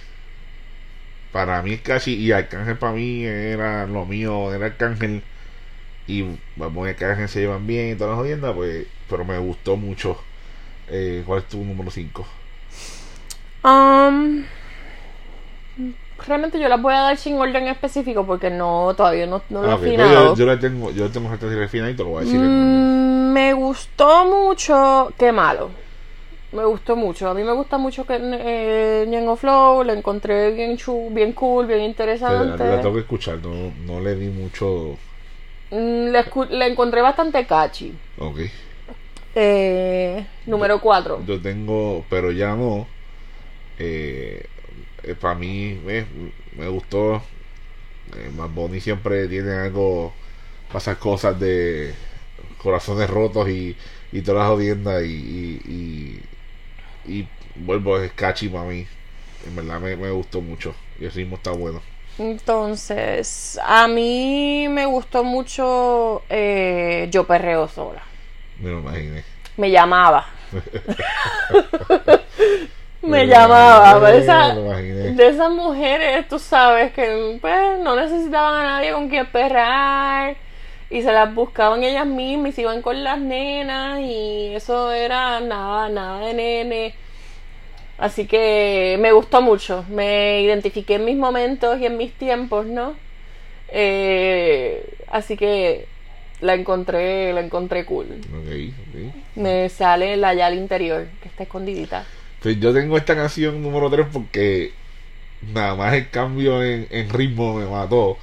para 1.36 1.60
mí 1.60 1.74
es 1.74 1.82
casi 1.82 2.14
y 2.14 2.32
Arcángel 2.32 2.78
para 2.78 2.94
mí 2.94 3.24
era 3.24 3.86
lo 3.86 4.06
mío 4.06 4.54
era 4.54 4.66
Arcángel 4.66 5.22
y 6.06 6.24
vamos 6.56 6.86
y 6.86 6.90
Arcángel 6.90 7.28
se 7.28 7.40
llevan 7.40 7.66
bien 7.66 7.92
y 7.92 7.94
todas 7.94 8.12
las 8.12 8.20
jodiendas 8.20 8.54
pues 8.54 8.86
pero 9.06 9.22
me 9.26 9.36
gustó 9.36 9.76
mucho 9.76 10.18
eh, 10.88 11.22
¿cuál 11.26 11.40
es 11.40 11.48
tu 11.48 11.62
número 11.62 11.90
5? 11.90 12.26
Um, 13.64 14.44
realmente 16.26 16.58
yo 16.58 16.68
las 16.68 16.80
voy 16.80 16.94
a 16.94 17.00
dar 17.00 17.16
sin 17.16 17.38
orden 17.38 17.68
específico 17.68 18.26
porque 18.26 18.50
no 18.50 18.94
todavía 18.96 19.26
no, 19.26 19.42
no 19.50 19.62
lo 19.62 19.68
he 19.68 19.72
Ah, 19.72 19.74
afinado. 19.74 20.34
yo, 20.34 20.36
yo 20.36 20.46
le 20.46 20.56
tengo 20.58 20.90
yo 20.90 21.04
le 21.04 21.10
tengo 21.10 21.32
esta 21.32 21.46
refinada 21.48 21.90
y 21.90 21.94
te 21.94 22.02
lo 22.02 22.10
voy 22.10 22.18
a 22.18 22.20
decir 22.24 22.40
en. 22.44 22.50
Mm, 22.50 23.32
me 23.32 23.52
gustó 23.54 24.24
mucho. 24.26 25.12
Qué 25.18 25.32
malo. 25.32 25.70
Me 26.52 26.64
gustó 26.64 26.96
mucho. 26.96 27.28
A 27.28 27.34
mí 27.34 27.42
me 27.42 27.52
gusta 27.52 27.76
mucho 27.78 28.06
que 28.06 28.18
eh, 28.20 29.04
Ñengo 29.08 29.36
Flow. 29.36 29.82
Le 29.84 29.92
encontré 29.92 30.52
bien 30.52 30.76
chu, 30.76 31.08
bien 31.10 31.32
cool, 31.32 31.66
bien 31.66 31.80
Te- 31.80 31.86
interesante. 31.86 32.64
la 32.68 32.80
tengo 32.80 32.94
que 32.94 33.00
escuchar 33.00 33.38
no, 33.42 33.72
no 33.86 34.00
le 34.00 34.16
di 34.16 34.28
mucho 34.28 34.96
Mm, 35.70 36.10
le, 36.12 36.20
escu- 36.24 36.48
le 36.48 36.66
encontré 36.68 37.02
bastante 37.02 37.44
catchy. 37.44 37.92
ok 38.18 38.38
Eh, 39.34 40.24
número 40.46 40.80
4. 40.80 41.20
yo 41.26 41.40
tengo 41.42 42.04
pero 42.08 42.30
ya 42.32 42.54
no 42.54 42.86
eh, 43.78 44.46
para 45.14 45.34
mí 45.34 45.80
eh, 45.86 46.04
me 46.56 46.68
gustó 46.68 47.16
eh, 48.16 48.30
Bad 48.36 48.50
Bunny 48.50 48.80
siempre 48.80 49.28
tiene 49.28 49.52
algo 49.52 50.12
pasar 50.72 50.98
cosas 50.98 51.38
de 51.38 51.94
corazones 52.58 53.08
rotos 53.10 53.48
y, 53.48 53.76
y 54.12 54.22
todas 54.22 54.40
las 54.42 54.48
jodiendas 54.50 55.02
y, 55.04 55.60
y, 55.66 56.22
y, 57.06 57.12
y 57.20 57.28
vuelvo 57.56 58.00
es 58.00 58.12
catchy 58.12 58.48
para 58.48 58.64
mí 58.64 58.86
en 59.46 59.56
verdad 59.56 59.80
me, 59.80 59.96
me 59.96 60.10
gustó 60.10 60.40
mucho 60.40 60.74
y 60.98 61.04
el 61.04 61.12
ritmo 61.12 61.36
está 61.36 61.50
bueno 61.52 61.80
Entonces, 62.18 63.58
a 63.62 63.86
mí 63.88 64.66
me 64.70 64.86
gustó 64.86 65.22
mucho 65.22 66.22
eh, 66.30 67.08
Yo 67.10 67.26
Perreo 67.26 67.68
Sola. 67.68 68.02
me 68.60 68.70
lo 68.70 68.80
imaginé 68.80 69.24
Me 69.56 69.70
llamaba. 69.70 70.26
me 73.08 73.26
llamaba. 73.26 73.90
imaginé, 73.98 74.12
de 74.12 74.18
esa- 74.18 74.54
esas 75.28 75.50
mujeres, 75.50 76.28
tú 76.28 76.38
sabes, 76.38 76.92
que 76.92 77.38
pues 77.40 77.78
no 77.80 77.96
necesitaban 77.96 78.54
a 78.60 78.64
nadie 78.64 78.92
con 78.92 79.08
quien 79.08 79.26
perrar. 79.26 80.36
Y 80.88 81.02
se 81.02 81.10
las 81.12 81.34
buscaban 81.34 81.82
ellas 81.82 82.06
mismas 82.06 82.50
y 82.50 82.52
se 82.52 82.60
iban 82.62 82.80
con 82.82 83.02
las 83.02 83.18
nenas. 83.18 84.00
Y 84.00 84.52
eso 84.54 84.92
era 84.92 85.40
nada, 85.40 85.88
nada 85.88 86.26
de 86.26 86.34
nene. 86.34 86.94
Así 87.98 88.26
que 88.26 88.96
me 89.00 89.10
gustó 89.12 89.40
mucho. 89.42 89.84
Me 89.88 90.42
identifiqué 90.42 90.94
en 90.96 91.04
mis 91.04 91.16
momentos 91.16 91.80
y 91.80 91.86
en 91.86 91.96
mis 91.96 92.12
tiempos, 92.12 92.66
¿no? 92.66 92.94
Eh, 93.68 94.94
así 95.08 95.36
que 95.36 95.86
la 96.40 96.54
encontré, 96.54 97.32
la 97.32 97.40
encontré 97.40 97.84
cool. 97.84 98.06
Me 99.34 99.68
sale 99.68 100.16
la 100.16 100.34
Yal 100.34 100.54
interior, 100.54 101.06
que 101.22 101.28
está 101.28 101.42
escondidita. 101.44 102.04
Yo 102.54 102.72
tengo 102.72 102.96
esta 102.96 103.14
canción 103.14 103.62
número 103.62 103.90
3 103.90 104.06
porque 104.12 104.72
nada 105.52 105.74
más 105.74 105.94
el 105.94 106.10
cambio 106.10 106.62
en, 106.62 106.86
en 106.90 107.10
ritmo 107.10 107.54
me 107.54 107.66
mató. 107.66 108.18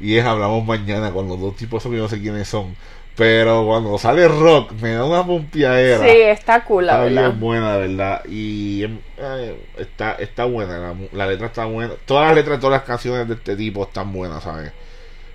Y 0.00 0.16
es 0.16 0.24
Hablamos 0.24 0.64
Mañana 0.64 1.12
con 1.12 1.28
los 1.28 1.40
dos 1.40 1.56
tipos 1.56 1.82
que 1.82 1.90
yo 1.90 2.02
no 2.02 2.08
sé 2.08 2.20
quiénes 2.20 2.48
son. 2.48 2.74
Pero 3.16 3.64
cuando 3.64 3.96
sale 3.96 4.26
rock 4.26 4.72
me 4.80 4.92
da 4.92 5.04
una 5.04 5.24
pompiadera. 5.24 6.04
Sí, 6.04 6.20
está 6.20 6.64
cool, 6.64 6.86
la 6.86 6.94
está 6.94 7.04
verdad. 7.04 7.28
bien 7.28 7.40
buena, 7.40 7.76
verdad. 7.76 8.24
Y 8.28 8.82
em, 8.84 8.98
eh, 9.18 9.56
está, 9.78 10.14
está 10.14 10.46
buena. 10.46 10.94
La, 11.12 11.26
letra 11.26 11.46
está 11.46 11.64
buena. 11.66 11.94
Todas 12.06 12.26
las 12.26 12.34
letras 12.34 12.58
todas 12.58 12.80
las 12.80 12.86
canciones 12.86 13.28
de 13.28 13.34
este 13.34 13.54
tipo 13.56 13.84
están 13.84 14.12
buenas, 14.12 14.42
¿sabes? 14.42 14.72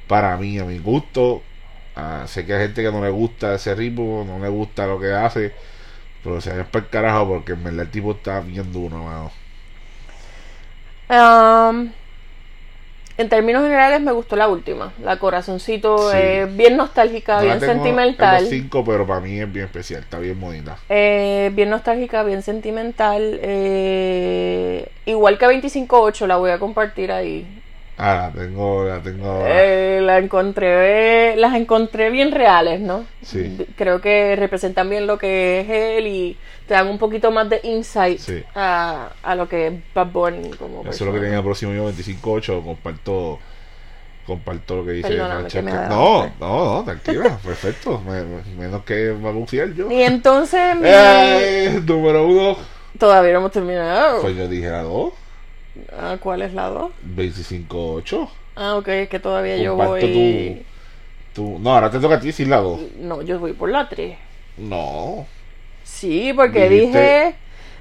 Para 0.07 0.35
mí, 0.35 0.59
a 0.59 0.65
mi 0.65 0.77
gusto. 0.79 1.41
Ah, 1.95 2.25
sé 2.27 2.45
que 2.45 2.53
hay 2.53 2.63
gente 2.63 2.83
que 2.83 2.91
no 2.91 3.01
le 3.01 3.09
gusta 3.09 3.55
ese 3.55 3.73
ritmo, 3.75 4.25
no 4.27 4.39
le 4.39 4.49
gusta 4.49 4.85
lo 4.85 4.99
que 4.99 5.13
hace. 5.13 5.53
Pero 6.23 6.41
se 6.41 6.49
vayan 6.49 6.67
para 6.67 6.85
el 6.85 6.89
carajo 6.91 7.27
porque 7.27 7.53
en 7.53 7.63
verdad 7.63 7.81
el 7.85 7.91
tipo 7.91 8.11
está 8.11 8.39
bien 8.41 8.71
duro, 8.73 8.97
mano. 9.03 9.31
Um, 11.09 11.89
en 13.17 13.27
términos 13.27 13.63
generales 13.63 13.99
me 14.01 14.11
gustó 14.13 14.35
la 14.37 14.47
última, 14.47 14.93
la 15.03 15.17
corazoncito, 15.19 16.09
Sí. 16.11 16.17
eh, 16.17 16.47
bien 16.55 16.77
nostálgica, 16.77 17.37
No 17.39 17.45
bien 17.45 17.59
tengo 17.59 17.73
sentimental. 17.73 18.45
cinco, 18.47 18.83
pero 18.85 19.05
para 19.05 19.19
mí 19.19 19.39
es 19.39 19.51
bien 19.51 19.65
especial, 19.65 20.01
está 20.01 20.19
bien 20.19 20.39
bonita. 20.39 20.77
Eh, 20.89 21.51
bien 21.53 21.69
nostálgica, 21.69 22.23
bien 22.23 22.41
sentimental. 22.41 23.39
eh, 23.41 24.87
igual 25.05 25.37
que 25.37 25.47
25.8 25.47 26.27
la 26.27 26.37
voy 26.37 26.51
a 26.51 26.59
compartir 26.59 27.11
ahí. 27.11 27.58
Ah, 28.01 28.31
la 28.33 28.41
tengo, 28.41 28.85
la 28.85 28.99
tengo. 29.01 29.43
Eh, 29.45 29.99
la 30.01 30.17
encontré, 30.19 31.35
las 31.35 31.53
encontré 31.53 32.09
bien 32.09 32.31
reales, 32.31 32.79
¿no? 32.79 33.03
Sí. 33.21 33.67
Creo 33.75 33.99
que 33.99 34.37
representan 34.37 34.89
bien 34.89 35.05
lo 35.05 35.17
que 35.17 35.59
es 35.59 35.69
él 35.69 36.07
y 36.07 36.37
te 36.65 36.75
dan 36.75 36.87
un 36.87 36.97
poquito 36.97 37.29
más 37.31 37.49
de 37.49 37.59
insight 37.63 38.19
Sí. 38.19 38.41
a, 38.55 39.09
a 39.21 39.35
lo 39.35 39.49
que 39.49 39.67
es 39.67 39.73
Bad 39.93 40.07
Bunny 40.07 40.49
como 40.51 40.81
Eso 40.83 40.89
es 40.91 41.01
lo 41.01 41.13
que 41.13 41.19
tenía 41.19 41.37
el 41.39 41.43
próximo 41.43 41.73
yo, 41.73 41.89
25.8. 41.91 42.63
Comparto, 42.63 43.39
comparto 44.25 44.77
lo 44.77 44.85
que 44.85 44.91
dice 44.91 45.15
Francesca. 45.17 45.61
me 45.61 45.71
No, 45.89 46.31
no, 46.39 46.75
no, 46.77 46.83
tranquila, 46.85 47.37
perfecto. 47.43 47.99
Me- 48.07 48.23
me- 48.23 48.43
menos 48.57 48.83
que 48.83 49.09
va 49.11 49.29
a 49.29 49.33
bucear 49.33 49.73
yo. 49.73 49.91
Y 49.91 50.03
entonces 50.03 50.75
mi- 50.77 50.87
Eh, 50.89 51.81
número 51.85 52.25
uno. 52.27 52.57
todavía 52.97 53.33
no 53.33 53.39
hemos 53.39 53.51
terminado. 53.51 54.21
Pues 54.21 54.35
yo 54.37 54.47
dije 54.47 54.69
la 54.69 54.83
2, 54.83 55.13
Ah, 55.97 56.17
¿Cuál 56.19 56.41
es 56.41 56.53
la 56.53 56.67
2? 56.67 56.91
25.8. 57.15 58.29
Ah, 58.55 58.75
ok, 58.75 58.87
es 58.89 59.09
que 59.09 59.19
todavía 59.19 59.57
yo 59.57 59.71
Comparto 59.77 60.07
voy... 60.07 60.63
tu, 61.33 61.41
tu. 61.53 61.59
No, 61.59 61.73
ahora 61.73 61.89
te 61.89 61.99
toca 61.99 62.15
a 62.15 62.19
ti 62.19 62.27
decir 62.27 62.47
la 62.47 62.57
2. 62.57 62.79
No, 62.99 63.21
yo 63.21 63.39
voy 63.39 63.53
por 63.53 63.69
la 63.69 63.87
3. 63.87 64.17
No. 64.57 65.25
Sí, 65.83 66.33
porque 66.35 66.69
Dijiste- 66.69 67.35
dije... 67.35 67.35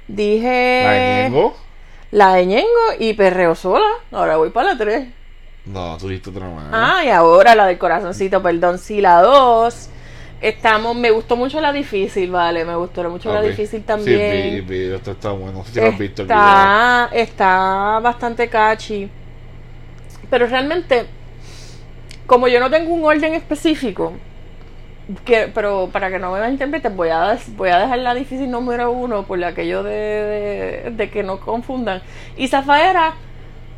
Dije... 0.07 0.81
La 0.83 0.91
de 0.93 1.23
Ñengo. 1.29 1.57
La 2.11 2.33
de 2.35 2.45
Ñengo 2.45 2.67
y 2.99 3.13
Perreo 3.13 3.53
Sola. 3.55 3.87
Ahora 4.11 4.37
voy 4.37 4.49
para 4.49 4.73
la 4.73 4.77
3. 4.77 5.07
No, 5.65 5.97
tú 5.97 6.07
dijiste 6.07 6.29
otra 6.31 6.47
más. 6.49 6.65
Ah, 6.71 7.03
y 7.05 7.09
ahora 7.09 7.53
la 7.53 7.67
del 7.67 7.77
corazoncito, 7.77 8.41
perdón. 8.41 8.79
Sí, 8.79 9.01
la 9.01 9.21
2. 9.21 9.89
Estamos, 10.41 10.95
me 10.95 11.11
gustó 11.11 11.35
mucho 11.35 11.59
la 11.59 11.73
difícil, 11.73 12.31
vale, 12.31 12.63
me 12.63 12.73
gustó 12.75 13.03
mucho 13.09 13.33
la 13.33 13.41
difícil 13.41 13.81
Sí, 13.81 13.85
también. 13.85 14.55
vi, 14.55 14.61
vi, 14.87 14.93
esto 14.93 15.11
está 15.11 15.31
bueno. 15.31 15.65
Si 15.65 15.79
has 15.79 15.97
visto 15.97 16.21
el 16.21 16.27
video. 16.29 16.39
está, 16.39 17.09
está 17.11 17.99
bastante 18.01 18.47
catchy. 18.47 19.09
Pero 20.29 20.47
realmente, 20.47 21.05
como 22.25 22.47
yo 22.47 22.59
no 22.61 22.69
tengo 22.69 22.93
un 22.93 23.03
orden 23.03 23.33
específico, 23.33 24.13
que, 25.25 25.49
pero 25.53 25.89
para 25.91 26.09
que 26.09 26.19
no 26.19 26.31
me 26.31 26.39
malinterpreten, 26.39 26.95
voy 26.95 27.09
a, 27.09 27.37
voy 27.57 27.69
a 27.69 27.79
dejar 27.79 27.99
la 27.99 28.13
difícil 28.13 28.49
número 28.49 28.91
uno 28.91 29.23
por 29.23 29.43
aquello 29.43 29.83
de, 29.83 29.91
de, 29.91 30.91
de 30.91 31.09
que 31.09 31.21
no 31.23 31.39
confundan. 31.41 32.01
Y 32.37 32.47
Zafaera 32.47 33.13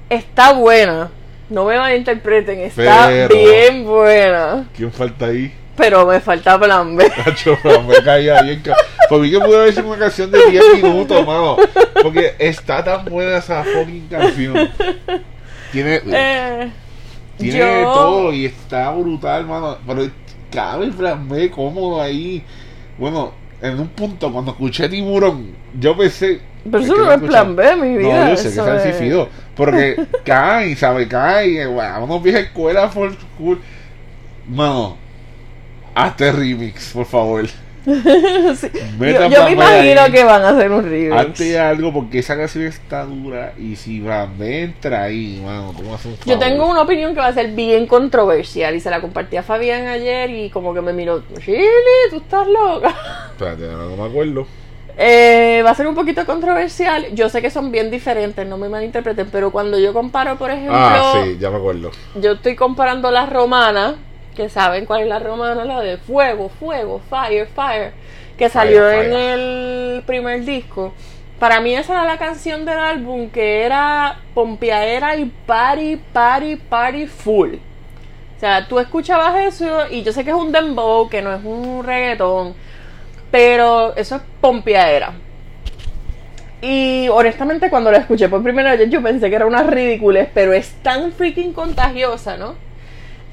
está 0.09 0.53
buena. 0.53 1.09
No 1.49 1.65
me 1.65 1.77
malinterpreten, 1.77 2.59
está 2.59 3.07
Pero- 3.07 3.35
bien 3.35 3.83
buena. 3.85 4.67
¿Quién 4.75 4.91
falta 4.91 5.25
ahí? 5.25 5.53
Pero 5.81 6.05
me 6.05 6.19
falta 6.19 6.59
plan 6.59 6.95
B. 6.95 7.11
Nacho, 7.25 7.57
caía 8.05 8.41
bien. 8.43 8.61
Por 9.09 9.19
mí 9.21 9.31
que 9.31 9.39
pude 9.39 9.57
haber 9.57 9.73
sido 9.73 9.87
una 9.87 9.97
canción 9.97 10.29
de 10.29 10.39
10 10.49 10.63
minutos, 10.83 11.25
mano. 11.25 11.57
Porque 12.03 12.35
está 12.37 12.83
tan 12.83 13.03
buena 13.05 13.37
esa 13.37 13.63
fucking 13.63 14.07
canción. 14.07 14.69
Tiene, 15.71 16.01
Eh, 16.05 16.71
tiene 17.37 17.57
yo- 17.59 17.65
de 17.65 17.81
todo 17.83 18.33
y 18.33 18.45
está 18.45 18.91
brutal, 18.91 19.47
mano. 19.47 19.77
Pero 19.87 20.07
cabe 20.51 20.85
el 20.85 20.91
plan 20.91 21.27
B 21.27 21.49
cómodo 21.49 21.99
ahí. 21.99 22.43
Bueno, 22.99 23.33
en 23.59 23.79
un 23.79 23.87
punto, 23.87 24.31
cuando 24.31 24.51
escuché 24.51 24.87
Tiburón, 24.87 25.47
yo 25.79 25.97
pensé. 25.97 26.41
Pero 26.69 26.83
eso 26.83 26.95
no 26.95 27.11
es 27.11 27.21
plan 27.21 27.55
B, 27.55 27.75
mi 27.77 27.97
vida. 27.97 28.25
No, 28.25 28.29
yo 28.29 28.37
sé 28.37 28.53
que 28.53 28.59
está 28.59 28.87
es-. 28.87 29.27
Porque 29.55 29.95
cae, 30.23 30.75
¿sabe? 30.75 31.07
Cae. 31.07 31.65
Vámonos 31.65 32.21
vieja 32.21 32.39
escuela 32.39 32.87
for 32.89 33.11
school. 33.35 33.59
Mano, 34.47 34.97
hazte 35.95 36.31
remix, 36.31 36.91
por 36.93 37.05
favor. 37.05 37.45
Sí. 37.83 38.67
Yo, 38.99 39.27
yo 39.27 39.43
me 39.45 39.51
imagino 39.53 40.01
ahí. 40.01 40.11
que 40.11 40.23
van 40.23 40.43
a 40.43 40.49
hacer 40.49 40.71
un 40.71 40.83
remix. 40.83 41.15
Hazte 41.15 41.59
algo 41.59 41.91
porque 41.91 42.19
esa 42.19 42.37
canción 42.37 42.65
está 42.65 43.05
dura. 43.05 43.53
Y 43.57 43.75
si 43.75 43.99
Van 43.99 44.39
entra 44.39 45.03
ahí, 45.03 45.41
mano, 45.43 45.73
¿cómo 45.75 45.95
hace 45.95 46.09
un 46.09 46.17
Yo 46.23 46.37
tengo 46.37 46.69
una 46.69 46.81
opinión 46.83 47.15
que 47.15 47.19
va 47.21 47.27
a 47.27 47.33
ser 47.33 47.53
bien 47.53 47.87
controversial 47.87 48.75
y 48.75 48.79
se 48.79 48.91
la 48.91 49.01
compartí 49.01 49.35
a 49.37 49.41
Fabián 49.41 49.87
ayer 49.87 50.29
y 50.29 50.51
como 50.51 50.75
que 50.75 50.81
me 50.81 50.93
miró, 50.93 51.23
¿Really? 51.43 51.65
¿Tú 52.11 52.17
estás 52.17 52.45
loca? 52.47 52.93
Espérate, 53.31 53.63
no, 53.67 53.95
me 53.97 54.03
acuerdo. 54.09 54.45
Eh, 54.95 55.63
va 55.65 55.71
a 55.71 55.75
ser 55.75 55.87
un 55.87 55.95
poquito 55.95 56.23
controversial. 56.25 57.07
Yo 57.15 57.29
sé 57.29 57.41
que 57.41 57.49
son 57.49 57.71
bien 57.71 57.89
diferentes, 57.89 58.45
no 58.45 58.59
me 58.59 58.69
malinterpreten, 58.69 59.27
pero 59.31 59.49
cuando 59.51 59.79
yo 59.79 59.91
comparo, 59.91 60.37
por 60.37 60.51
ejemplo, 60.51 60.75
Ah, 60.77 61.23
sí, 61.23 61.37
ya 61.39 61.49
me 61.49 61.57
acuerdo. 61.57 61.89
yo 62.21 62.33
estoy 62.33 62.55
comparando 62.55 63.09
la 63.09 63.25
romana, 63.25 63.95
que 64.41 64.49
saben 64.49 64.87
cuál 64.87 65.01
es 65.01 65.07
la 65.07 65.19
romana, 65.19 65.65
la 65.65 65.81
de 65.81 65.97
fuego, 65.97 66.49
fuego, 66.49 66.99
fire, 67.11 67.47
fire, 67.47 67.91
que 68.37 68.49
salió 68.49 68.81
Fire, 68.81 69.05
en 69.05 69.11
fire. 69.11 69.39
el 69.39 70.03
primer 70.03 70.43
disco. 70.43 70.93
Para 71.37 71.59
mí 71.59 71.75
esa 71.75 71.93
era 71.93 72.05
la 72.05 72.17
canción 72.17 72.65
del 72.65 72.79
álbum 72.79 73.29
que 73.29 73.61
era 73.61 74.19
pompeadera 74.33 75.15
y 75.15 75.25
party, 75.45 75.97
party, 76.11 76.55
party 76.55 77.05
full. 77.05 77.53
O 77.53 78.39
sea, 78.39 78.67
tú 78.67 78.79
escuchabas 78.79 79.45
eso 79.45 79.87
y 79.91 80.01
yo 80.01 80.11
sé 80.11 80.23
que 80.23 80.31
es 80.31 80.35
un 80.35 80.51
dembow, 80.51 81.07
que 81.07 81.21
no 81.21 81.31
es 81.35 81.43
un 81.43 81.83
reggaetón, 81.83 82.55
pero 83.29 83.95
eso 83.95 84.15
es 84.15 84.21
pompeadera. 84.41 85.13
Y 86.63 87.09
honestamente 87.09 87.69
cuando 87.69 87.91
la 87.91 87.99
escuché 87.99 88.27
por 88.27 88.41
primera 88.41 88.75
vez 88.75 88.89
yo 88.89 89.03
pensé 89.03 89.29
que 89.29 89.35
era 89.35 89.45
una 89.45 89.61
ridícula, 89.61 90.27
pero 90.33 90.51
es 90.53 90.71
tan 90.81 91.11
freaking 91.11 91.53
contagiosa, 91.53 92.37
¿no? 92.37 92.70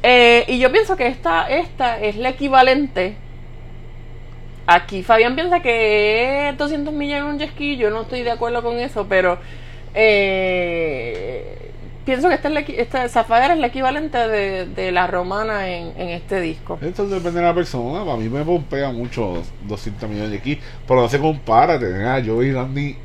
Eh, 0.02 0.44
y 0.48 0.58
yo 0.58 0.70
pienso 0.70 0.96
que 0.96 1.06
esta, 1.06 1.48
esta 1.48 2.00
es 2.00 2.16
la 2.16 2.30
equivalente. 2.30 3.16
Aquí 4.66 5.02
Fabián 5.02 5.34
piensa 5.34 5.60
que 5.60 6.50
es 6.50 6.58
200 6.58 6.92
millones 6.92 7.24
en 7.24 7.30
un 7.30 7.38
jet 7.38 7.50
ski, 7.50 7.76
yo 7.76 7.90
no 7.90 8.02
estoy 8.02 8.22
de 8.22 8.30
acuerdo 8.30 8.62
con 8.62 8.78
eso, 8.78 9.06
pero 9.08 9.38
eh, 9.94 11.72
pienso 12.04 12.28
que 12.28 12.34
esta, 12.34 12.48
es 12.48 12.54
la, 12.54 12.60
esta 12.60 13.08
Zafaera 13.08 13.54
es 13.54 13.60
la 13.60 13.68
equivalente 13.68 14.18
de, 14.18 14.66
de 14.66 14.92
la 14.92 15.06
romana 15.06 15.68
en, 15.68 15.94
en 15.96 16.10
este 16.10 16.40
disco. 16.42 16.78
Esto 16.82 17.06
depende 17.08 17.40
de 17.40 17.46
la 17.46 17.54
persona. 17.54 18.04
Para 18.04 18.18
mí 18.18 18.28
me 18.28 18.44
pompea 18.44 18.90
mucho 18.92 19.42
200 19.62 20.08
millones 20.08 20.32
de 20.32 20.36
aquí. 20.36 20.60
Pero 20.86 21.00
no 21.00 21.08
se 21.08 21.18
compara 21.18 21.78
tener 21.78 22.06
a 22.06 22.22
Joey 22.22 22.52
Randy 22.52 22.96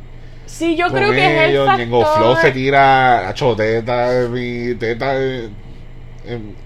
Sí, 0.45 0.75
yo 0.75 0.87
creo 0.89 1.11
que 1.11 1.25
es 1.25 1.55
el. 1.55 1.77
Ñengo 1.77 2.05
Flow 2.05 2.35
se 2.35 2.41
factor... 2.41 2.53
tira 2.53 3.29
a 3.29 3.33
choteta, 3.33 4.27
mi 4.29 4.75
teta, 4.75 5.15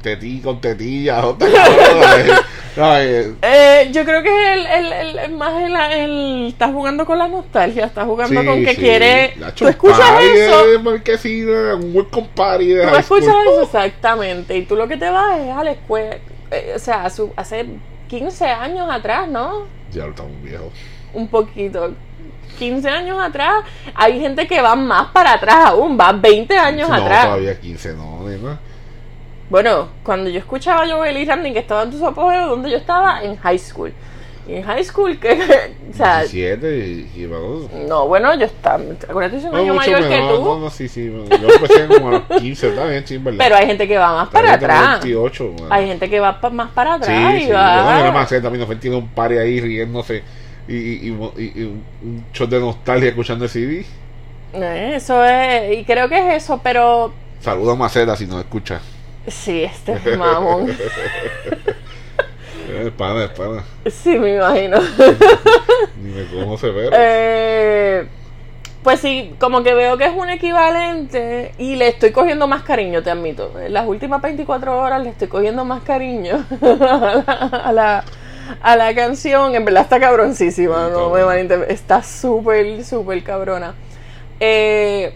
tetí 0.02 0.40
con 0.42 0.62
tetilla. 0.62 1.26
otra 1.26 1.48
cosa, 1.50 2.46
¿sabes? 2.76 3.30
Eh, 3.42 3.90
yo 3.92 4.06
creo 4.06 4.22
que 4.22 4.30
es 4.30 4.58
el, 4.60 4.66
el, 4.66 4.94
el- 4.94 5.20
el- 5.20 5.32
más 5.32 5.62
el, 5.62 5.76
el- 6.00 6.48
está 6.48 6.68
jugando 6.70 7.06
con 7.06 7.18
la 7.18 7.28
nostalgia, 7.28 7.86
está 7.86 8.06
jugando 8.06 8.44
con 8.46 8.64
que 8.64 8.72
sí. 8.76 8.82
quiere. 8.82 9.34
Tú 9.56 9.68
escuchas 9.68 10.22
eso, 10.22 10.80
Marquesina, 10.82 11.76
un 11.76 12.08
party 12.36 12.68
de 12.68 12.88
tú 12.88 12.96
escuchas 12.96 13.36
eso 13.52 13.62
exactamente, 13.64 14.56
y 14.58 14.66
tú 14.66 14.76
lo 14.76 14.88
que 14.88 14.98
te 14.98 15.10
vas 15.10 15.40
es 15.40 15.50
a 15.52 15.64
la 15.64 15.72
escuela, 15.72 16.18
eh, 16.52 16.74
o 16.76 16.80
sea, 16.80 17.06
a 17.06 17.10
su- 17.10 17.34
hace 17.36 17.66
15 18.10 18.46
años 18.46 18.88
atrás, 18.90 19.28
¿no? 19.28 19.66
Ya 19.92 20.04
lo 20.06 20.10
estamos 20.12 20.32
viejos. 20.44 20.72
Un 21.14 21.28
poquito. 21.28 21.94
15 22.60 22.90
años 22.90 23.20
atrás, 23.22 23.64
hay 23.94 24.20
gente 24.20 24.48
que 24.48 24.60
va 24.62 24.76
más 24.76 25.10
para 25.12 25.34
atrás 25.34 25.58
aún, 25.66 25.98
va 26.00 26.12
20 26.12 26.58
años 26.58 26.90
no, 26.90 26.96
atrás. 26.96 27.26
todavía 27.26 27.60
15, 27.60 27.94
no, 27.94 28.24
nena. 28.28 28.60
Bueno, 29.50 29.88
cuando 30.04 30.30
yo 30.30 30.40
escuchaba 30.40 30.84
a 30.84 30.88
Joel 30.90 31.18
y 31.18 31.26
Randy 31.26 31.54
que 31.54 31.60
estaban 31.60 31.92
en 31.92 31.98
su 31.98 32.06
apogeo, 32.06 32.48
donde 32.48 32.70
yo 32.70 32.78
estaba, 32.78 33.24
en 33.24 33.38
high 33.38 33.58
school. 33.60 33.94
Y 34.48 34.56
en 34.56 34.64
high 34.64 34.84
school, 34.84 35.20
que, 35.20 35.32
o 35.92 35.94
sea, 35.94 36.20
17 36.22 36.78
y, 36.78 37.12
y 37.24 37.28
no, 37.88 38.08
bueno, 38.08 38.34
yo 38.36 38.46
estaba, 38.46 38.82
acuérdate, 39.08 39.42
soy 39.42 39.50
un 39.50 39.56
No, 39.56 39.62
año 39.62 39.74
mayor 39.74 40.02
que 40.04 40.10
menor, 40.10 40.36
tú. 40.38 40.44
No, 40.44 40.60
no, 40.60 40.70
sí, 40.70 40.88
sí. 40.88 41.06
Yo 41.06 41.50
empecé 41.54 41.88
como 41.88 42.10
a 42.10 42.12
los 42.12 42.22
15, 42.40 42.70
está 42.70 42.86
bien, 42.86 43.06
sí, 43.08 43.18
¿verdad? 43.18 43.40
Pero 43.44 43.56
hay 43.58 43.66
gente 43.66 43.88
que 43.88 43.98
va 43.98 44.14
más 44.14 44.30
para 44.30 44.48
yo 44.50 44.54
atrás. 44.56 45.02
28, 45.04 45.48
bueno. 45.52 45.68
Hay 45.70 45.88
gente 45.88 46.10
que 46.10 46.20
va 46.20 46.40
pa- 46.40 46.50
más 46.50 46.72
para 46.72 46.96
Sí, 46.98 47.04
atrás 47.04 47.34
y 47.36 47.46
sí. 47.46 47.52
va. 47.52 48.00
Era 48.00 48.12
más 48.12 48.30
también 48.30 48.60
nos 48.68 48.80
tiene 48.80 48.96
un 48.96 49.08
party 49.10 49.38
ahí 49.38 49.60
riéndose 49.62 50.24
y, 50.68 50.76
y, 50.76 51.08
y, 51.08 51.64
un 52.04 52.26
shot 52.34 52.50
de 52.50 52.60
nostalgia 52.60 53.10
escuchando 53.10 53.46
el 53.46 53.50
CD. 53.52 53.86
Eh, 54.54 54.94
Eso 54.96 55.24
es, 55.26 55.78
y 55.78 55.84
creo 55.84 56.08
que 56.10 56.18
es 56.36 56.44
eso, 56.44 56.60
pero 56.64 57.14
Saluda 57.42 57.74
a 57.74 57.76
Maceta 57.76 58.16
si 58.16 58.26
nos 58.26 58.40
escucha. 58.40 58.80
Sí, 59.28 59.64
este 59.64 59.94
es 59.94 60.18
mamón. 60.18 60.76
Es 62.68 62.92
pana, 62.92 63.24
es 63.24 63.30
pana. 63.32 63.64
sí, 63.90 64.20
me 64.20 64.36
imagino. 64.36 64.78
Ni 66.02 66.12
me 66.12 66.26
conoce 66.26 66.70
ver. 66.70 66.94
Eh, 66.96 68.08
pues 68.84 69.00
sí, 69.00 69.34
como 69.40 69.64
que 69.64 69.74
veo 69.74 69.98
que 69.98 70.06
es 70.06 70.14
un 70.14 70.30
equivalente 70.30 71.54
y 71.58 71.76
le 71.76 71.88
estoy 71.88 72.12
cogiendo 72.12 72.46
más 72.48 72.64
cariño, 72.64 73.04
te 73.04 73.10
admito. 73.10 73.58
En 73.60 73.74
las 73.74 73.88
últimas 73.88 74.22
24 74.22 74.80
horas 74.80 75.02
le 75.02 75.10
estoy 75.10 75.28
cogiendo 75.28 75.66
más 75.66 75.82
cariño 75.84 76.46
a 76.62 77.72
la, 77.74 78.04
a 78.62 78.76
la 78.76 78.96
canción. 78.96 79.56
En 79.56 79.66
verdad 79.66 79.84
está 79.84 80.00
cabroncísima, 80.00 80.88
Está 80.88 80.94
no 80.94 81.10
me. 81.10 81.56
Está 81.70 82.04
súper, 82.04 82.84
súper 82.84 83.24
cabrona. 83.24 83.76
Eh, 84.40 85.14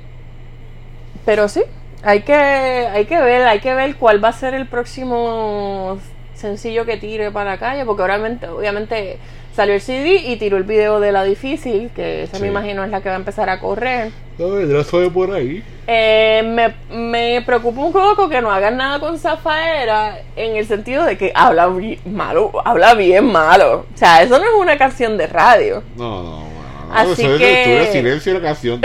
pero 1.26 1.48
sí, 1.48 1.62
hay 2.04 2.22
que, 2.22 2.34
hay 2.34 3.06
que 3.06 3.20
ver, 3.22 3.44
hay 3.48 3.60
que 3.60 3.74
ver 3.74 3.96
cuál 3.96 4.24
va 4.24 4.30
a 4.30 4.34
ser 4.34 4.54
el 4.54 4.66
próximo 4.68 6.00
sencillo 6.36 6.86
que 6.86 6.98
tire 6.98 7.32
para 7.32 7.52
la 7.52 7.58
calle, 7.58 7.86
porque 7.86 8.02
obviamente, 8.04 8.48
obviamente 8.48 9.18
salió 9.56 9.76
el 9.76 9.82
CD 9.82 10.16
y 10.16 10.38
tiró 10.38 10.58
el 10.58 10.64
video 10.64 11.00
de 11.00 11.12
la 11.12 11.24
difícil, 11.24 11.92
que 11.96 12.24
esa 12.24 12.38
Sí. 12.38 12.42
me 12.44 12.48
imagino 12.48 12.84
es 12.84 12.90
la 12.90 13.02
que 13.02 13.10
va 13.10 13.16
a 13.16 13.18
empezar 13.20 13.50
a 13.50 13.60
correr. 13.60 14.12
No, 14.40 14.50
vendrá 14.52 14.84
suave 14.84 15.10
por 15.12 15.32
ahí. 15.32 15.62
Eh, 15.86 16.42
me, 16.44 16.74
me 16.98 17.42
preocupa 17.46 17.82
un 17.82 17.92
poco 17.92 18.28
que 18.30 18.42
no 18.42 18.50
hagan 18.52 18.78
nada 18.78 19.00
con 19.00 19.20
Zafaera 19.20 20.20
en 20.36 20.56
el 20.56 20.66
sentido 20.66 21.04
de 21.04 21.18
que 21.18 21.32
habla 21.36 21.70
malo, 22.06 22.52
habla 22.66 22.94
bien 22.96 23.26
malo. 23.26 23.86
O 23.94 23.98
sea, 23.98 24.24
eso 24.24 24.40
no 24.40 24.46
es 24.46 24.54
una 24.58 24.78
canción 24.78 25.18
de 25.18 25.28
radio. 25.28 25.84
No. 25.96 26.24
No, 26.24 26.51
Así 26.94 27.22
eso 27.24 27.34
es- 27.34 27.40
que- 27.40 27.62
estuvo 27.62 27.86
en 27.86 27.92
silencio 27.92 28.34
la 28.34 28.42
canción. 28.42 28.82